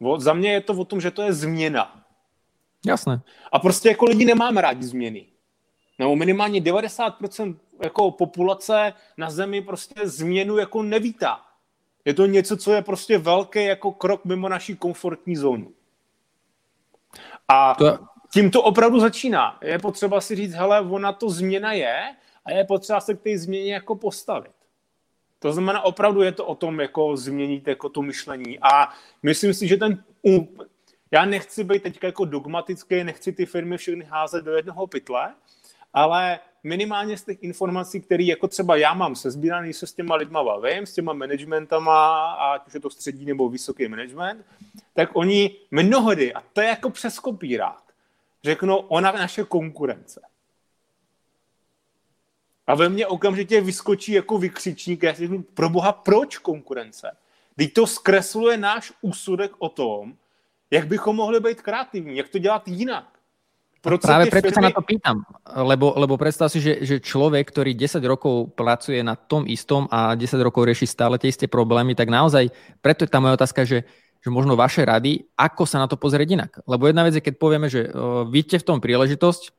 [0.00, 2.04] O, za mě je to o tom, že to je změna.
[2.86, 3.20] Jasné.
[3.52, 5.26] A prostě jako lidi nemáme rádi změny.
[5.98, 11.40] Nebo minimálně 90% jako populace na zemi prostě změnu jako nevítá.
[12.04, 15.72] Je to něco, co je prostě velký jako krok mimo naší komfortní zónu.
[17.48, 17.98] A to...
[18.32, 19.58] tím to opravdu začíná.
[19.62, 23.38] Je potřeba si říct, hele, ona to změna je a je potřeba se k té
[23.38, 24.52] změně jako postavit.
[25.38, 28.58] To znamená, opravdu je to o tom, jako změnit jako to myšlení.
[28.62, 30.04] A myslím si, že ten...
[31.10, 35.34] Já nechci být teď jako dogmatický, nechci ty firmy všechny házet do jednoho pytle,
[35.92, 40.44] ale minimálně z těch informací, které jako třeba já mám sezbíraný, se s těma lidma
[40.44, 44.44] bavím, s těma managementama, ať už je to střední nebo vysoký management,
[44.94, 47.82] tak oni mnohdy, a to je jako přes kopírák,
[48.44, 50.20] řeknou, ona naše konkurence.
[52.66, 57.10] A ve mně okamžitě vyskočí jako vykřičník, já si řeknu, pro boha, proč konkurence?
[57.56, 60.14] Teď to zkresluje náš úsudek o tom,
[60.70, 63.14] jak bychom mohli být kreativní, jak to dělat jinak.
[63.84, 64.56] Proč Práve preto firmy...
[64.56, 69.04] sa na to pýtam, lebo, lebo predstav si, že, že človek, ktorý 10 rokov pracuje
[69.04, 72.48] na tom istom a 10 rokov rieši stále tie isté problémy, tak naozaj,
[72.80, 73.84] preto je tá moja otázka, že,
[74.24, 76.64] že možno vaše rady, ako sa na to pozrieť inak.
[76.64, 79.52] Lebo jedna vec je, keď povieme, že uh, vidíte v tom príležitosť,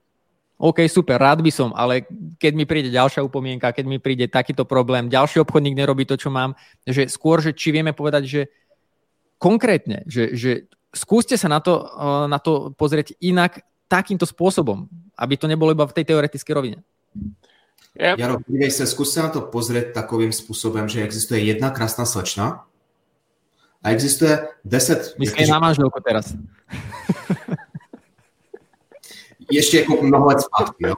[0.56, 2.08] OK, super, rád by som, ale
[2.40, 6.32] keď mi príde ďalšia upomienka, keď mi príde takýto problém, ďalší obchodník nerobí to, čo
[6.32, 6.56] mám,
[6.88, 8.42] že skôr, že či vieme povedať, že
[9.36, 14.88] konkrétne, že, že skúste sa na to, uh, na to pozrieť inak, takýmto spôsobom,
[15.20, 16.82] aby to nebolo iba v tej teoretické rovine.
[17.96, 18.20] Yep.
[18.20, 22.66] Jaro, dívej se, zkus se na to pozrieť takovým způsobem, že existuje jedna krásná slečna
[23.84, 25.16] a existuje deset...
[25.20, 26.34] Myslím na manželku teraz.
[29.52, 30.96] ještě jako mnoho let zpátky, jo?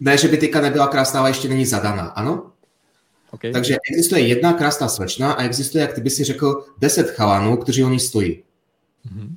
[0.00, 2.52] Ne, že by teďka nebyla krásná, ale ještě není zadaná, ano?
[3.30, 3.52] Okay.
[3.52, 7.84] Takže existuje jedna krásná slečna a existuje, jak ty by si řekl, deset chalanů, kteří
[7.84, 8.42] o ní stojí.
[9.06, 9.36] Mm-hmm.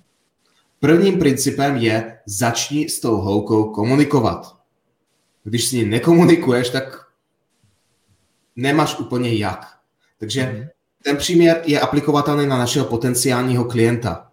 [0.80, 4.58] Prvním principem je začni s tou holkou komunikovat.
[5.44, 7.06] Když s ní nekomunikuješ, tak
[8.56, 9.68] nemáš úplně jak.
[10.20, 10.68] Takže mm.
[11.04, 14.32] ten příměr je aplikovatelný na našeho potenciálního klienta.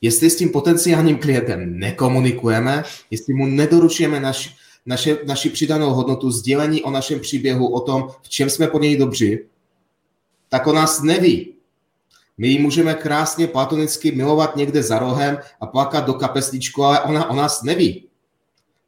[0.00, 4.56] Jestli s tím potenciálním klientem nekomunikujeme, jestli mu nedoručujeme naš,
[4.86, 8.96] naše, naši přidanou hodnotu, sdělení o našem příběhu, o tom, v čem jsme po něj
[8.96, 9.38] dobří,
[10.48, 11.52] tak o nás neví.
[12.38, 17.30] My ji můžeme krásně platonicky milovat někde za rohem a plakat do kapesničku, ale ona
[17.30, 18.04] o nás neví.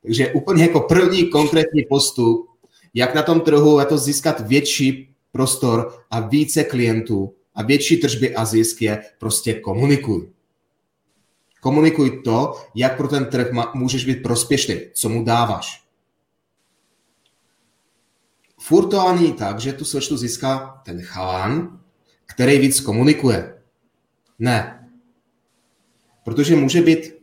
[0.02, 2.48] Takže úplně jako první konkrétní postup,
[2.94, 8.44] jak na tom trhu to získat větší prostor a více klientů a větší tržby a
[8.44, 10.28] zisk je prostě komunikuj.
[11.60, 15.84] Komunikuj to, jak pro ten trh můžeš být prospěšný, co mu dáváš.
[18.60, 21.80] Furt to ani tak, že tu slečnu získá ten chalán,
[22.26, 23.62] který víc komunikuje.
[24.38, 24.88] Ne.
[26.24, 27.14] Protože může být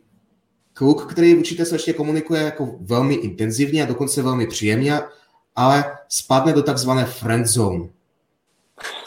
[0.72, 5.00] kluk, který vůči té slečně komunikuje jako velmi intenzivně a dokonce velmi příjemně,
[5.56, 7.88] ale spadne do takzvané friend zone.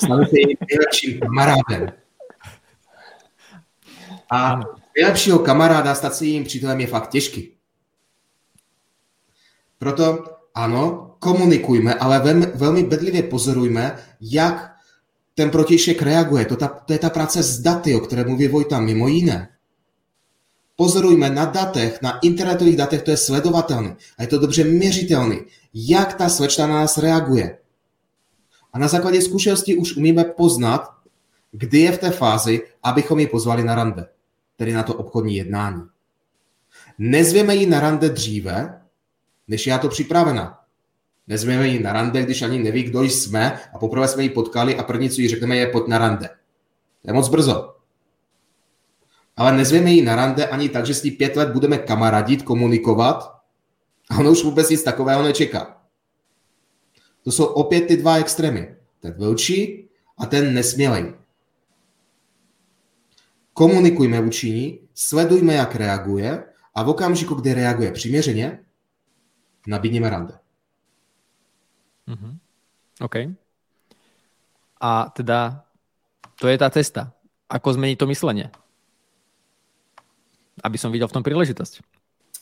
[0.04, 1.92] Stane se jejím nejlepším kamarádem.
[4.32, 4.60] A
[4.98, 7.56] nejlepšího kamaráda stát se jejím přítelem je fakt těžký.
[9.78, 12.20] Proto ano, komunikujme, ale
[12.56, 14.76] velmi bedlivě pozorujme, jak
[15.36, 16.46] ten protějšek reaguje.
[16.46, 19.50] To, ta, to je ta práce s daty, o které mluví Vojta, mimo jiné.
[20.76, 25.36] Pozorujme na datech, na internetových datech, to je sledovatelné a je to dobře měřitelné,
[25.74, 27.58] jak ta slečna na nás reaguje.
[28.74, 30.90] A na základě zkušenosti už umíme poznat,
[31.52, 34.08] kdy je v té fázi, abychom ji pozvali na rande,
[34.60, 35.82] tedy na to obchodní jednání.
[36.98, 38.82] Nezvěme ji na rande dříve,
[39.48, 40.60] než je to připravena.
[41.28, 44.84] Nezveme ji na rande, když ani neví, kdo jsme a poprvé jsme ji potkali a
[44.84, 46.30] první, co jí řekneme, je pojď na rande.
[47.02, 47.76] To je moc brzo.
[49.36, 53.42] Ale nezveme ji na rande ani tak, že s ní pět let budeme kamaradit, komunikovat
[54.10, 55.82] a ono už vůbec nic takového nečeká.
[57.24, 58.76] To jsou opět ty dva extrémy.
[59.00, 61.14] Ten vlčí a ten nesmělej.
[63.60, 66.44] Komunikujme vůči ní, sledujme, jak reaguje
[66.76, 68.60] a v okamžiku, kdy reaguje přiměřeně,
[69.68, 70.40] nabídněme rande.
[72.08, 72.38] Mm-hmm.
[73.02, 73.16] OK.
[74.82, 75.66] A teda
[76.40, 77.12] to je tá cesta.
[77.52, 78.48] Ako zmeniť to myslenie?
[80.64, 81.84] Aby som videl v tom príležitosť.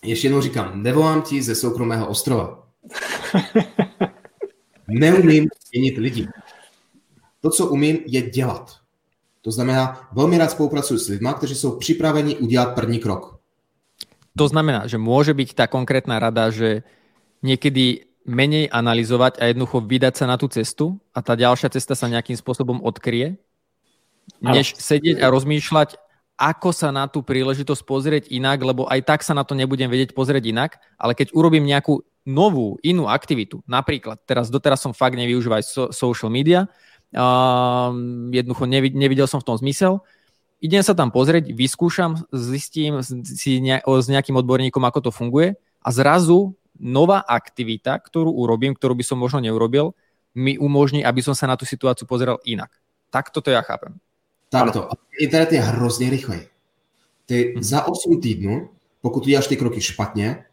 [0.03, 2.69] Ještě jednou říkám, nevolám ti ze soukromého ostrova.
[4.87, 6.27] Neumím změnit lidi.
[7.41, 8.86] To, co umím, je dělat.
[9.47, 13.39] To znamená, velmi rád spolupracuji s lidmi, kteří jsou připraveni udělat první krok.
[14.37, 16.83] To znamená, že může být ta konkrétna rada, že
[17.43, 22.11] někdy menej analyzovať a jednoducho vydať sa na tú cestu a tá ďalšia cesta sa
[22.11, 23.39] nejakým spôsobom odkryje,
[24.43, 25.95] než sedieť a rozmýšľať,
[26.35, 30.11] ako sa na tú príležitosť pozrieť inak, lebo aj tak sa na to nebudem vedieť
[30.11, 35.63] pozrieť inak, ale keď urobím nejakú novú, inú aktivitu, napríklad, teraz doteraz som fakt nevyužíval
[35.63, 36.67] so, social media,
[37.15, 37.91] uh,
[38.33, 40.01] jednoducho nevidel som v tom zmysel,
[40.59, 45.89] idem sa tam pozrieť, vyskúšam, zistím si ne, s nejakým odborníkom, ako to funguje a
[45.93, 49.93] zrazu nová aktivita, ktorú urobím, ktorú by som možno neurobil,
[50.37, 52.69] mi umožní, aby som sa na tú situáciu pozeral inak.
[53.09, 53.97] Tak toto ja chápem.
[54.49, 54.89] Takto.
[55.19, 56.47] Internet je hrozně rychlej.
[57.25, 57.63] Ty hmm.
[57.63, 58.69] za 8 týdnů,
[59.01, 60.45] pokud uděláš ty kroky špatně,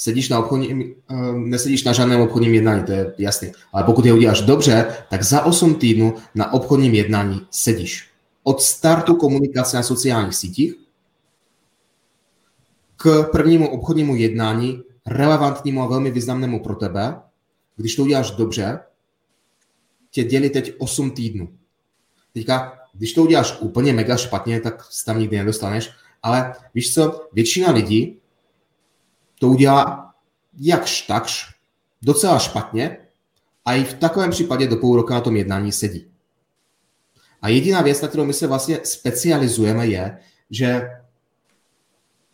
[0.00, 3.52] sedíš na obchodním, uh, nesedíš na žádném obchodním jednání, to je jasné.
[3.72, 8.08] Ale pokud je uděláš dobře, tak za 8 týdnů na obchodním jednání sedíš.
[8.42, 10.74] Od startu komunikace na sociálních sítích
[12.96, 17.20] k prvnímu obchodnímu jednání relevantnímu a velmi významnému pro tebe,
[17.76, 18.80] když to uděláš dobře,
[20.10, 21.48] tě dělí teď 8 týdnů.
[22.32, 25.90] Teďka, když to uděláš úplně mega špatně, tak se tam nikdy nedostaneš,
[26.22, 28.19] ale víš co, většina lidí
[29.40, 30.14] to udělá
[30.58, 31.54] jakž takž,
[32.02, 32.98] docela špatně
[33.64, 36.10] a i v takovém případě do půl roka na tom jednání sedí.
[37.42, 40.18] A jediná věc, na kterou my se vlastně specializujeme, je,
[40.50, 40.90] že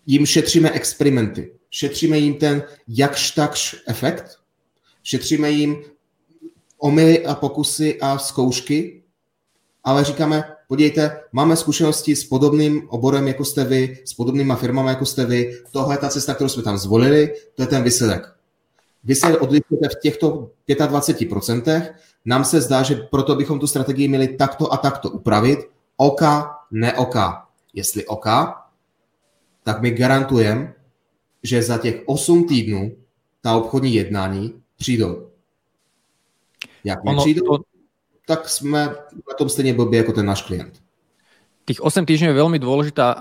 [0.07, 1.53] jim šetříme experimenty.
[1.71, 4.41] Šetříme jim ten jakž takž efekt,
[5.03, 5.77] šetříme jim
[6.79, 9.03] omily a pokusy a zkoušky,
[9.85, 15.05] ale říkáme, podívejte, máme zkušenosti s podobným oborem, jako jste vy, s podobnýma firmami, jako
[15.07, 18.23] jste vy, tohle je ta cesta, kterou jsme tam zvolili, to je ten výsledek.
[19.05, 21.95] Vy se odlišujete v těchto 25%,
[22.25, 25.59] nám se zdá, že proto bychom tu strategii měli takto a takto upravit,
[25.97, 27.47] oka, ne oka.
[27.75, 28.67] Jestli oka,
[29.63, 30.75] tak my garantujeme,
[31.43, 32.97] že za těch 8 týdnů
[33.41, 35.31] ta obchodní jednání přijdou.
[36.85, 37.76] Jak nepřijdou, to...
[38.27, 40.83] tak jsme na tom stejně blbě jako ten náš klient.
[41.67, 43.19] Tých 8 týždňov je veľmi dôležitá uh,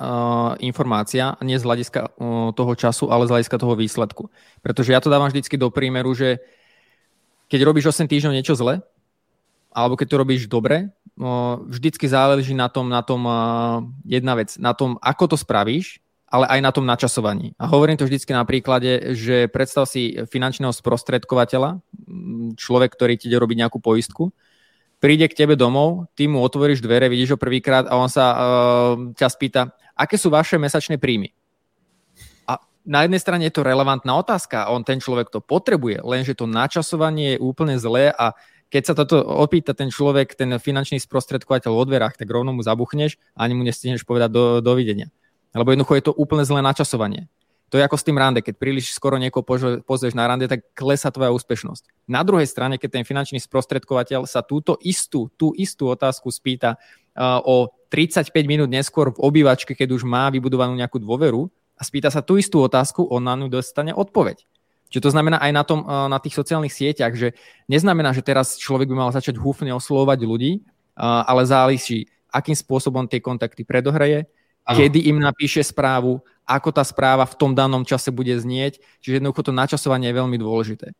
[0.61, 4.29] informácia, nie z hľadiska uh, toho času, ale z hľadiska toho výsledku.
[4.61, 6.37] Pretože ja to dávam vždycky do prímeru, že
[7.49, 8.85] keď robíš 8 týždňov niečo zle,
[9.73, 14.53] alebo keď to robíš dobre, uh, vždycky záleží na tom, na tom uh, jedna vec,
[14.61, 15.97] na tom, ako to spravíš,
[16.29, 17.57] ale aj na tom načasovaní.
[17.57, 21.81] A hovorím to vždycky na príklade, že predstav si finančného sprostredkovateľa,
[22.61, 24.29] človek, ktorý ti ide robiť nejakú poistku,
[25.05, 28.37] príde k tebe domov, ty mu otvoríš dvere, vidíš ho prvýkrát a on sa uh,
[29.13, 29.61] ťa spýta,
[29.93, 31.29] aké sú vaše mesačné príjmy.
[32.49, 36.49] A na jednej strane je to relevantná otázka, on ten človek to potrebuje, lenže to
[36.49, 38.33] načasovanie je úplne zlé a
[38.73, 43.21] keď sa toto opýta ten človek, ten finančný sprostredkovateľ o dverách, tak rovno mu zabuchneš
[43.37, 45.13] a ani mu nestihneš povedať do, dovidenia.
[45.53, 47.29] Lebo jednoducho je to úplne zlé načasovanie.
[47.73, 48.45] To je ako s tým rande.
[48.45, 49.41] Keď príliš skoro niekoho
[49.81, 52.05] pozrieš na rande, tak klesa tvoja úspešnosť.
[52.05, 57.41] Na druhej strane, keď ten finančný sprostredkovateľ sa túto istú, tú istú otázku spýta uh,
[57.41, 62.21] o 35 minút neskôr v obývačke, keď už má vybudovanú nejakú dôveru a spýta sa
[62.21, 64.45] tú istú otázku, on na ňu dostane odpoveď.
[64.93, 67.33] Čiže to znamená aj na, tom, uh, na tých sociálnych sieťach, že
[67.65, 73.09] neznamená, že teraz človek by mal začať húfne oslovovať ľudí, uh, ale záleží, akým spôsobom
[73.09, 74.29] tie kontakty predohraje,
[74.67, 74.77] ano.
[74.77, 78.79] kedy im napíše správu, ako tá správa v tom danom čase bude znieť.
[79.01, 80.93] Čiže jednoducho to načasovanie je veľmi dôležité.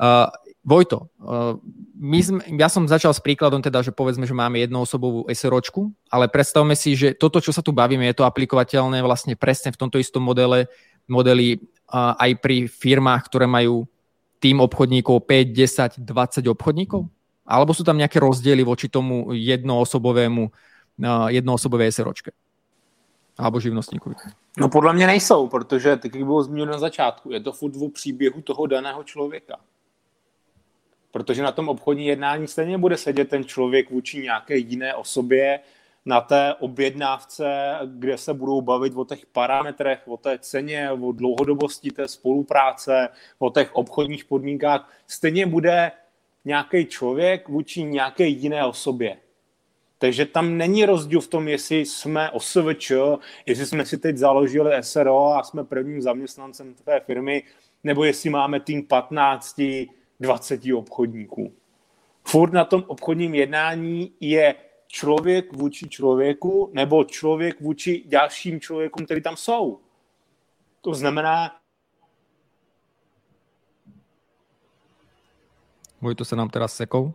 [0.00, 1.56] Uh, Vojto, uh,
[1.96, 6.28] my sme, ja som začal s príkladom teda, že povedzme, že máme jednoosobovú SROčku, ale
[6.28, 9.96] predstavme si, že toto, čo sa tu bavíme, je to aplikovateľné vlastne presne v tomto
[9.96, 10.68] istom modele,
[11.08, 13.88] modeli uh, aj pri firmách, ktoré majú
[14.36, 17.08] tým obchodníkov 5, 10, 20 obchodníkov?
[17.48, 22.36] Alebo sú tam nejaké rozdiely voči tomu jednoosobovému, uh, jednoosobové SROčke?
[23.40, 24.39] Alebo živnostníkovi?
[24.58, 27.88] No podle mě nejsou, protože, tak jak bylo zmíněno na začátku, je to furt o
[27.88, 29.56] příběhu toho daného člověka.
[31.10, 35.60] Protože na tom obchodní jednání stejně bude sedět ten člověk vůči nějaké jiné osobě
[36.04, 41.90] na té objednávce, kde se budou bavit o těch parametrech, o té ceně, o dlouhodobosti
[41.90, 44.92] té spolupráce, o těch obchodních podmínkách.
[45.06, 45.92] Stejně bude
[46.44, 49.16] nějaký člověk vůči nějaké jiné osobě.
[50.00, 52.92] Takže tam není rozdíl v tom, jestli jsme OSVČ,
[53.46, 57.42] jestli jsme si teď založili SRO a jsme prvním zaměstnancem té firmy,
[57.84, 59.60] nebo jestli máme tým 15,
[60.20, 61.52] 20 obchodníků.
[62.24, 64.54] Furt na tom obchodním jednání je
[64.86, 69.80] člověk vůči člověku nebo člověk vůči dalším člověkům, který tam jsou.
[70.80, 71.60] To znamená...
[76.16, 77.14] to se nám teda sekou.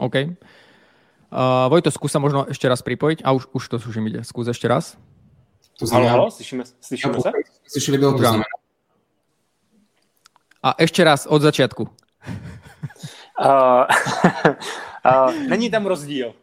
[0.00, 0.16] OK.
[1.30, 3.20] Uh, Vojto, skúsa možno ešte raz pripojiť.
[3.22, 4.24] A už, už to už im ide.
[4.24, 4.96] Skús ešte raz.
[5.78, 6.16] To znamená...
[6.16, 7.30] Halo, halo, slyšíme, slyšíme sa?
[7.68, 8.46] Slyšeli by to znamená.
[10.60, 11.88] A ešte raz od začiatku.
[13.40, 13.88] Uh,
[15.08, 16.34] uh, není tam rozdíl.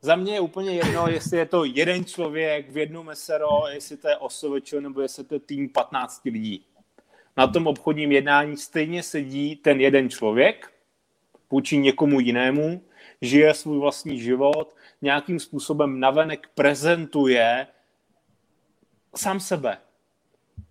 [0.00, 4.08] Za mě je úplně jedno, jestli je to jeden člověk v jednom SRO, jestli to
[4.08, 6.64] je OSVČ, nebo jestli to je tým 15 lidí.
[7.36, 10.72] Na tom obchodním jednání stejně sedí ten jeden člověk,
[11.50, 12.82] vůči někomu jinému,
[13.22, 17.66] žije svůj vlastní život, nějakým způsobem navenek prezentuje
[19.16, 19.78] sám sebe.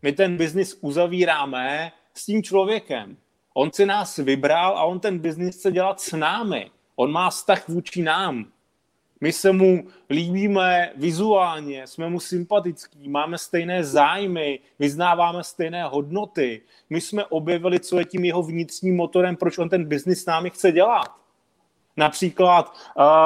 [0.01, 3.17] My ten biznis uzavíráme s tím člověkem.
[3.53, 6.71] On si nás vybral a on ten biznis chce dělat s námi.
[6.95, 8.51] On má vztah vůči nám.
[9.21, 16.61] My se mu líbíme vizuálně, jsme mu sympatický, máme stejné zájmy, vyznáváme stejné hodnoty.
[16.89, 20.49] My jsme objevili, co je tím jeho vnitřním motorem, proč on ten biznis s námi
[20.49, 21.15] chce dělat.
[21.97, 22.77] Například,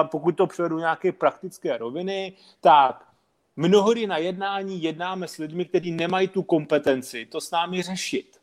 [0.04, 3.08] pokud to převedu nějaké praktické roviny, tak
[3.56, 8.40] mnohdy na jednání jednáme s lidmi, kteří nemají tu kompetenci to s námi řešit.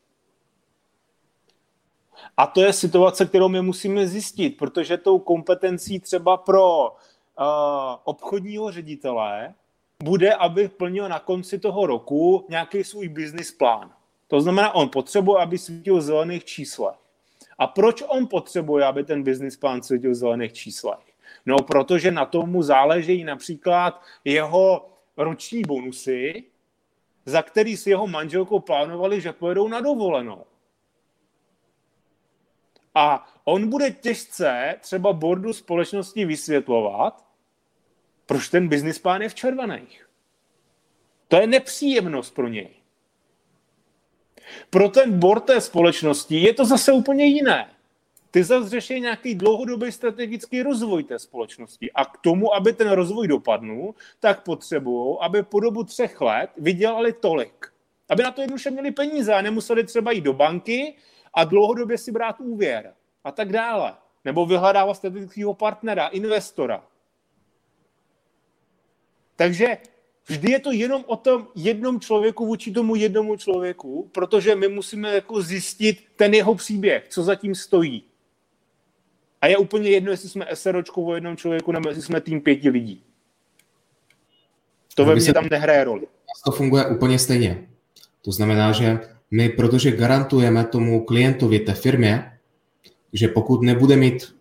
[2.37, 6.95] A to je situace, kterou my musíme zjistit, protože tou kompetencí třeba pro
[8.03, 9.53] obchodního ředitele
[10.03, 13.93] bude, aby plnil na konci toho roku nějaký svůj business plán.
[14.27, 16.95] To znamená, on potřebuje, aby svítil v zelených číslech.
[17.57, 21.13] A proč on potřebuje, aby ten business plán svítil v zelených číslech?
[21.45, 26.43] No, protože na tomu záleží například jeho roční bonusy,
[27.25, 30.45] za který si jeho manželkou plánovali, že pojedou na dovolenou.
[32.95, 37.26] A on bude těžce třeba bordu společnosti vysvětlovat,
[38.27, 40.07] proč ten business plán je v červených.
[41.27, 42.69] To je nepříjemnost pro něj.
[44.69, 47.69] Pro ten board té společnosti je to zase úplně jiné.
[48.31, 51.91] Ty zase řeší nějaký dlouhodobý strategický rozvoj té společnosti.
[51.91, 57.13] A k tomu, aby ten rozvoj dopadnul, tak potřebují, aby po dobu třech let vydělali
[57.13, 57.67] tolik.
[58.09, 60.95] Aby na to jednoduše měli peníze a nemuseli třeba jít do banky
[61.33, 63.93] a dlouhodobě si brát úvěr a tak dále.
[64.25, 66.83] Nebo vyhledávat strategického partnera, investora.
[69.37, 69.77] Takže
[70.27, 75.13] vždy je to jenom o tom jednom člověku vůči tomu jednomu člověku, protože my musíme
[75.13, 78.03] jako zjistit ten jeho příběh, co zatím stojí.
[79.41, 82.69] A je úplně jedno, jestli jsme SROčkou o jednom člověku, nebo jestli jsme tým pěti
[82.69, 83.03] lidí.
[84.95, 86.07] To ve mně tam nehraje roli.
[86.45, 87.67] To funguje úplně stejně.
[88.21, 88.99] To znamená, že
[89.31, 92.39] my, protože garantujeme tomu klientovi té firmě,
[93.13, 94.35] že pokud nebude mít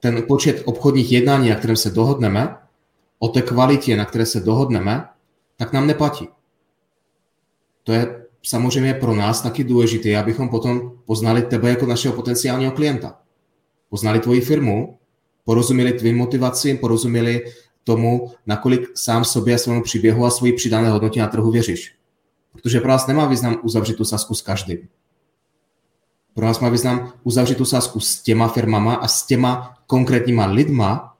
[0.00, 2.56] ten počet obchodních jednání, na kterém se dohodneme,
[3.18, 5.08] o té kvalitě, na které se dohodneme,
[5.56, 6.28] tak nám neplatí.
[7.82, 13.18] To je samozřejmě pro nás taky důležité, abychom potom poznali tebe jako našeho potenciálního klienta.
[13.88, 14.98] Poznali tvoji firmu,
[15.44, 17.44] porozuměli tvým motivacím, porozuměli
[17.84, 21.94] tomu, nakolik sám sobě a svému příběhu a svoji přidané hodnotě na trhu věříš.
[22.52, 24.88] Protože pro nás nemá význam uzavřít tu sasku s každým.
[26.34, 31.16] Pro nás má význam uzavřít tu sásku s těma firmama a s těma konkrétníma lidma,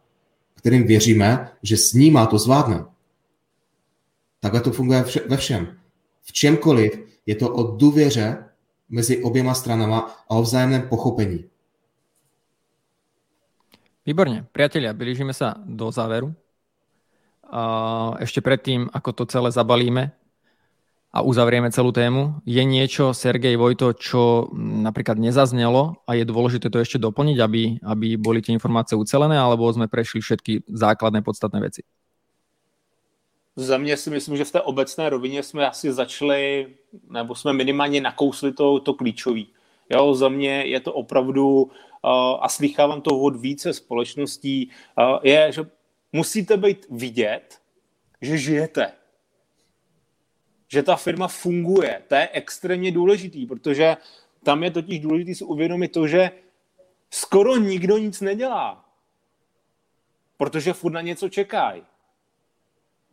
[0.59, 2.85] kterým věříme, že s níma to zvládne.
[4.41, 5.79] Takhle to funguje ve všem.
[6.23, 6.93] V čemkoliv
[7.27, 8.45] je to o důvěře
[8.89, 9.99] mezi oběma stranama
[10.29, 11.45] a o vzájemném pochopení.
[14.07, 14.49] Výborně.
[14.53, 16.33] Priatelia, blížíme sa do záveru.
[17.45, 20.13] A ešte predtým, ako to celé zabalíme,
[21.09, 22.45] a uzavrieme celú tému.
[22.45, 28.07] Je niečo, Sergej Vojto, čo napríklad nezaznelo a je dôležité to ešte doplniť, aby, aby
[28.21, 31.83] boli tie informácie ucelené, alebo sme prešli všetky základné podstatné veci?
[33.59, 36.67] Za mě si myslím, že v té obecné rovině jsme asi začali,
[37.11, 39.43] nebo jsme minimálně nakousli to, to klíčové.
[39.91, 41.71] Jo, za mě je to opravdu, uh,
[42.41, 45.63] a slychávám to od více společností, uh, je, že
[46.13, 47.59] musíte být vidět,
[48.23, 48.93] že žijete
[50.69, 52.03] že ta firma funguje.
[52.09, 53.97] To je extrémně důležitý, protože
[54.43, 56.31] tam je totiž důležité si uvědomit to, že
[57.11, 58.85] skoro nikdo nic nedělá,
[60.37, 61.83] protože furt na něco čekají.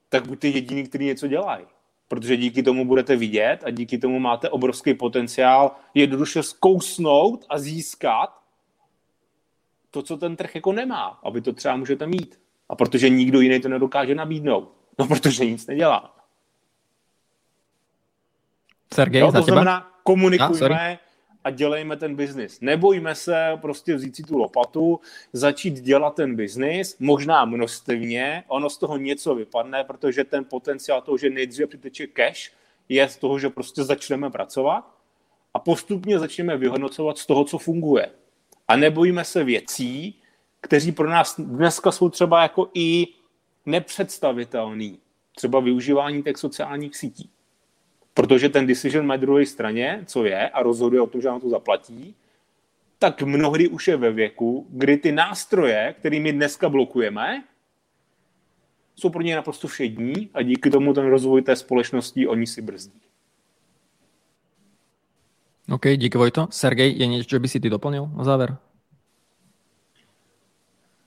[0.10, 1.66] Tak buďte jediný, který něco dělají.
[2.08, 8.42] Protože díky tomu budete vidět a díky tomu máte obrovský potenciál jednoduše zkousnout a získat
[9.92, 12.40] to, co ten trh jako nemá, aby to třeba můžete mít.
[12.70, 14.74] A protože nikdo jiný to nedokáže nabídnout.
[15.00, 16.25] No, protože nic nedělá.
[18.96, 21.00] Sergej, jo, to znamená, komunikujme a,
[21.44, 22.62] a dělejme ten biznis.
[22.62, 25.00] Nebojme se prostě vzít si tu lopatu,
[25.34, 31.18] začít dělat ten biznis, možná množstevně, ono z toho něco vypadne, protože ten potenciál toho,
[31.18, 32.52] že nejdříve přiteče cash,
[32.90, 34.96] je z toho, že prostě začneme pracovat
[35.54, 38.10] a postupně začneme vyhodnocovat z toho, co funguje.
[38.68, 40.16] A nebojíme se věcí,
[40.62, 43.08] kteří pro nás dneska jsou třeba jako i
[43.66, 45.00] nepředstavitelný.
[45.36, 47.30] Třeba využívání těch sociálních sítí.
[48.16, 51.50] Protože ten decision na druhé straně, co je, a rozhoduje o tom, že nám to
[51.50, 52.16] zaplatí,
[53.00, 57.44] tak mnohdy už je ve věku, kdy ty nástroje, kterými dneska blokujeme,
[58.96, 63.02] jsou pro ně naprosto všední a díky tomu ten rozvoj té společnosti oni si brzdí.
[65.72, 66.48] OK, díky Vojto.
[66.52, 68.58] Sergej, je něco, co by si ty doplnil na závěr?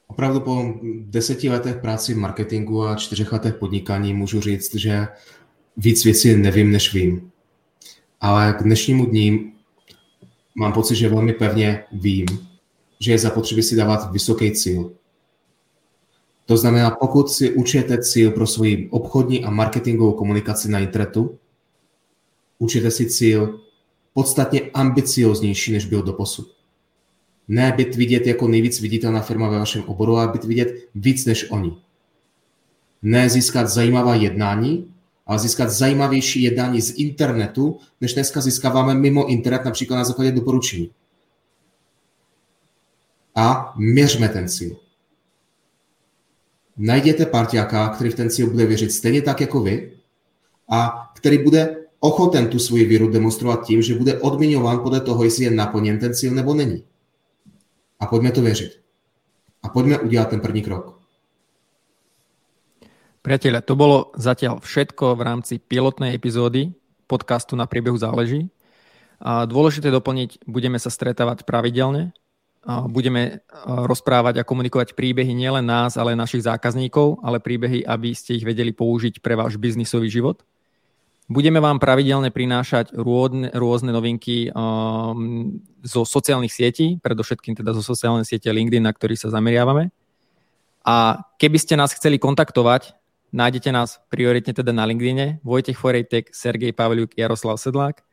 [0.06, 5.08] Opravdu po deseti letech práci v marketingu a čtyřech letech podnikání můžu říct, že
[5.78, 7.30] víc věcí nevím, než vím.
[8.20, 9.52] Ale k dnešnímu dní
[10.54, 12.26] mám pocit, že velmi pevně vím,
[13.00, 14.92] že je zapotřebí si dávat vysoký cíl.
[16.46, 21.38] To znamená, pokud si učíte cíl pro svoji obchodní a marketingovou komunikaci na internetu,
[22.58, 23.60] učíte si cíl
[24.14, 26.54] podstatně ambicioznější, než byl doposud.
[27.48, 31.50] Ne být vidět jako nejvíc viditelná firma ve vašem oboru, ale být vidět víc než
[31.50, 31.72] oni.
[33.02, 34.94] Ne získat zajímavá jednání,
[35.28, 40.90] ale získat zajímavější jednání z internetu, než dneska získáváme mimo internet, například na základě doporučení.
[43.34, 44.76] a měřme ten cíl.
[46.76, 49.92] Najděte partiáka, který v ten cíl bude věřit stejně tak jako vy
[50.70, 55.44] a který bude ochoten tu svoji víru demonstrovat tím, že bude odměňován podle toho, jestli
[55.44, 56.84] je naplněn ten cíl nebo není.
[58.00, 58.80] A pojďme to věřit.
[59.62, 60.97] A pojďme udělat ten první krok.
[63.22, 66.72] Priatelia, to bolo zatiaľ všetko v rámci pilotnej epizódy
[67.08, 68.52] podcastu Na priebehu záleží.
[69.18, 72.14] A dôležité doplniť, budeme sa stretávať pravidelne,
[72.68, 78.12] a budeme rozprávať a komunikovať príbehy nielen nás, ale aj našich zákazníkov, ale príbehy, aby
[78.12, 80.44] ste ich vedeli použiť pre váš biznisový život.
[81.32, 88.28] Budeme vám pravidelne prinášať rôzne, rôzne novinky um, zo sociálnych sietí, predovšetkým teda zo sociálnej
[88.28, 89.88] siete LinkedIn, na ktorý sa zameriavame.
[90.84, 92.97] A keby ste nás chceli kontaktovať,
[93.32, 98.04] nájdete nás prioritne teda na LinkedIne, Vojtech Forejtek, Sergej Pavliuk, Jaroslav Sedlák.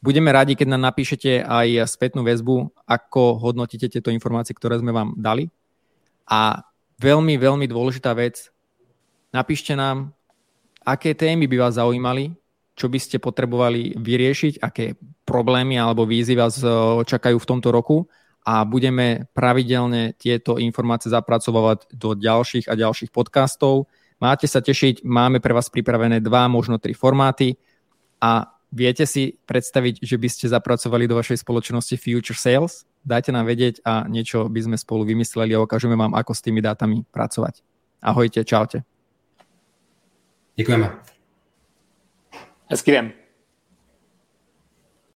[0.00, 5.12] Budeme rádi, keď nám napíšete aj spätnú väzbu, ako hodnotíte tieto informácie, ktoré sme vám
[5.20, 5.52] dali.
[6.24, 6.64] A
[6.96, 8.48] veľmi, veľmi dôležitá vec,
[9.28, 10.16] napíšte nám,
[10.80, 12.32] aké témy by vás zaujímali,
[12.80, 14.96] čo by ste potrebovali vyriešiť, aké
[15.28, 16.66] problémy alebo výzvy vás e,
[17.04, 18.08] čakajú v tomto roku
[18.40, 23.84] a budeme pravidelne tieto informácie zapracovať do ďalších a ďalších podcastov.
[24.20, 27.56] Máte sa tešiť, máme pre vás pripravené dva, možno tri formáty
[28.20, 32.84] a viete si predstaviť, že by ste zapracovali do vašej spoločnosti Future Sales?
[33.00, 36.60] Dajte nám vedieť a niečo by sme spolu vymysleli a ukážeme vám, ako s tými
[36.60, 37.64] dátami pracovať.
[38.04, 38.84] Ahojte, čaute.
[40.56, 41.00] Děkujeme.
[42.70, 43.19] Hezký den.